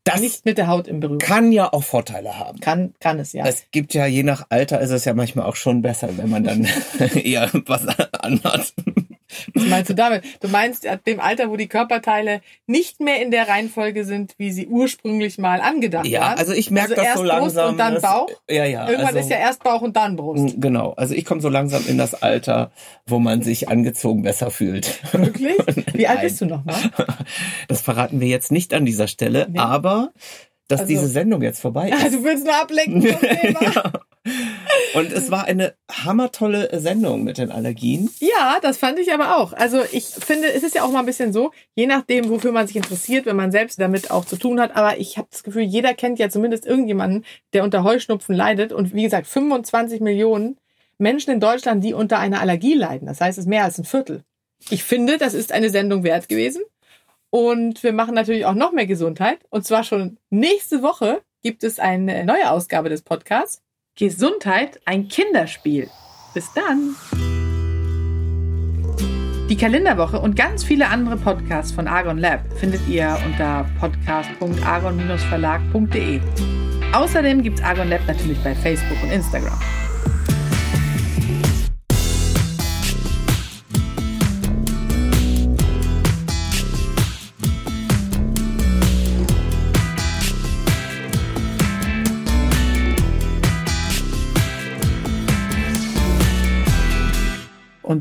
Das 0.06 0.22
nicht 0.22 0.46
mit 0.46 0.60
der 0.60 0.68
Haut 0.68 0.88
im 0.88 1.00
Berührung. 1.00 1.18
Kann 1.18 1.52
ja 1.52 1.74
auch 1.74 1.84
Vorteile 1.84 2.38
haben. 2.38 2.60
Kann, 2.60 2.94
kann 3.00 3.18
es, 3.18 3.34
ja. 3.34 3.44
Es 3.46 3.66
gibt 3.72 3.96
ja, 3.96 4.06
je 4.06 4.22
nach 4.22 4.46
Alter 4.50 4.80
ist 4.80 4.92
es 4.92 5.04
ja 5.04 5.16
manchmal 5.16 5.48
auch 5.48 5.56
schon 5.56 5.82
besser, 5.82 6.10
wenn 6.16 6.30
man 6.30 6.44
dann 6.44 6.68
eher 7.16 7.50
was 7.66 7.88
anhat. 8.14 8.74
Was 9.54 9.66
meinst 9.66 9.90
du 9.90 9.96
damit? 9.96 10.24
Du 10.42 10.48
meinst 10.48 10.88
ab 10.88 11.04
dem 11.06 11.20
Alter, 11.20 11.50
wo 11.50 11.58
die 11.58 11.68
Körperteile 11.68 12.42
nicht 12.68 13.00
mehr 13.00 13.22
in 13.22 13.32
der 13.32 13.48
Reihenfolge 13.48 14.06
sind, 14.06 14.36
wie 14.38 14.52
sie 14.52 14.68
ursprünglich 14.68 15.38
mal 15.38 15.62
angedacht 15.62 16.08
ja, 16.08 16.22
waren. 16.22 16.32
Ja, 16.34 16.38
also 16.38 16.54
ich 16.54 16.72
merke 16.72 16.98
also 16.98 17.04
das 17.04 17.18
so 17.18 17.24
langsam. 17.24 17.64
Brust 17.66 17.72
und 17.72 17.78
dann 17.78 18.02
Bauch. 18.02 18.30
Ja, 18.50 18.66
ja. 18.66 18.88
Irgendwann 18.88 19.08
also, 19.08 19.20
ist 19.20 19.30
ja 19.30 19.38
erst 19.38 19.64
Bauch 19.64 19.82
und 19.82 19.96
dann 19.96 20.16
Brust. 20.16 20.56
Genau. 20.58 20.94
Also 20.98 21.14
ich 21.14 21.26
komme 21.26 21.42
so 21.42 21.50
langsam 21.50 21.86
in 21.88 21.98
das 21.98 22.14
Alter, 22.14 22.72
wo 23.06 23.20
man 23.20 23.42
sich 23.42 23.70
angezogen 23.70 24.24
besser 24.24 24.52
fühlt. 24.52 25.00
Wirklich? 25.14 25.56
Wie 25.94 26.08
alt 26.08 26.22
bist 26.22 26.42
du 26.42 26.46
nochmal? 26.46 26.76
Das 27.68 27.82
verraten 27.82 28.20
wir 28.20 28.28
jetzt 28.28 28.52
nicht 28.52 28.74
an 28.74 28.86
dieser 28.86 29.08
Stelle, 29.08 29.48
nee. 29.50 29.60
aber 29.60 30.12
dass 30.68 30.82
also, 30.82 30.90
diese 30.90 31.08
Sendung 31.08 31.42
jetzt 31.42 31.60
vorbei 31.60 31.90
ist. 31.94 32.04
Ja, 32.04 32.10
du 32.10 32.24
willst 32.24 32.46
nur 32.46 32.56
ablenken 32.56 33.02
vom 33.02 33.20
Thema. 33.20 33.62
ja. 33.62 33.94
Und 34.96 35.12
es 35.12 35.30
war 35.30 35.46
eine 35.46 35.76
hammertolle 35.92 36.80
Sendung 36.80 37.24
mit 37.24 37.38
den 37.38 37.52
Allergien. 37.52 38.10
Ja, 38.20 38.60
das 38.62 38.78
fand 38.78 38.98
ich 38.98 39.14
aber 39.14 39.38
auch. 39.38 39.54
Also 39.54 39.82
ich 39.92 40.06
finde, 40.06 40.52
es 40.52 40.64
ist 40.64 40.74
ja 40.74 40.84
auch 40.84 40.92
mal 40.92 41.00
ein 41.00 41.06
bisschen 41.06 41.34
so, 41.34 41.52
je 41.76 41.86
nachdem, 41.86 42.30
wofür 42.30 42.52
man 42.52 42.66
sich 42.66 42.76
interessiert, 42.76 43.26
wenn 43.26 43.36
man 43.36 43.52
selbst 43.52 43.80
damit 43.80 44.10
auch 44.10 44.26
zu 44.26 44.38
tun 44.38 44.60
hat. 44.60 44.76
Aber 44.76 44.98
ich 44.98 45.18
habe 45.18 45.28
das 45.30 45.44
Gefühl, 45.44 45.64
jeder 45.64 45.94
kennt 45.94 46.18
ja 46.18 46.30
zumindest 46.30 46.66
irgendjemanden, 46.66 47.26
der 47.54 47.64
unter 47.64 47.84
Heuschnupfen 47.84 48.36
leidet. 48.36 48.72
Und 48.72 48.94
wie 48.96 49.04
gesagt, 49.04 49.28
25 49.28 50.02
Millionen 50.02 50.58
Menschen 50.98 51.32
in 51.32 51.40
Deutschland, 51.40 51.84
die 51.84 51.94
unter 51.94 52.20
einer 52.20 52.40
Allergie 52.40 52.74
leiden. 52.74 53.08
Das 53.08 53.22
heißt, 53.22 53.38
es 53.38 53.46
ist 53.46 53.50
mehr 53.50 53.64
als 53.64 53.78
ein 53.78 53.86
Viertel. 53.86 54.24
Ich 54.70 54.84
finde, 54.84 55.18
das 55.18 55.34
ist 55.34 55.52
eine 55.52 55.70
Sendung 55.70 56.04
wert 56.04 56.30
gewesen. 56.30 56.64
Und 57.30 57.84
wir 57.84 57.92
machen 57.92 58.16
natürlich 58.16 58.46
auch 58.46 58.54
noch 58.54 58.72
mehr 58.72 58.88
Gesundheit. 58.88 59.40
Und 59.50 59.66
zwar 59.66 59.84
schon 59.84 60.18
nächste 60.30 60.82
Woche 60.82 61.22
gibt 61.44 61.64
es 61.64 61.80
eine 61.80 62.24
neue 62.24 62.50
Ausgabe 62.50 62.90
des 62.90 63.02
Podcasts. 63.02 63.62
Gesundheit, 63.98 64.82
ein 64.84 65.08
Kinderspiel. 65.08 65.90
Bis 66.34 66.52
dann. 66.54 66.98
Die 69.48 69.56
Kalenderwoche 69.56 70.20
und 70.20 70.36
ganz 70.36 70.66
viele 70.66 70.90
andere 70.90 71.16
Podcasts 71.16 71.72
von 71.72 71.88
Argon 71.88 72.18
Lab 72.18 72.42
findet 72.58 72.86
ihr 72.90 73.18
unter 73.26 73.66
podcast.argon-verlag.de. 73.80 76.20
Außerdem 76.92 77.42
gibt 77.42 77.60
es 77.60 77.64
Argon 77.64 77.88
Lab 77.88 78.02
natürlich 78.06 78.38
bei 78.44 78.54
Facebook 78.54 79.02
und 79.02 79.12
Instagram. 79.12 79.58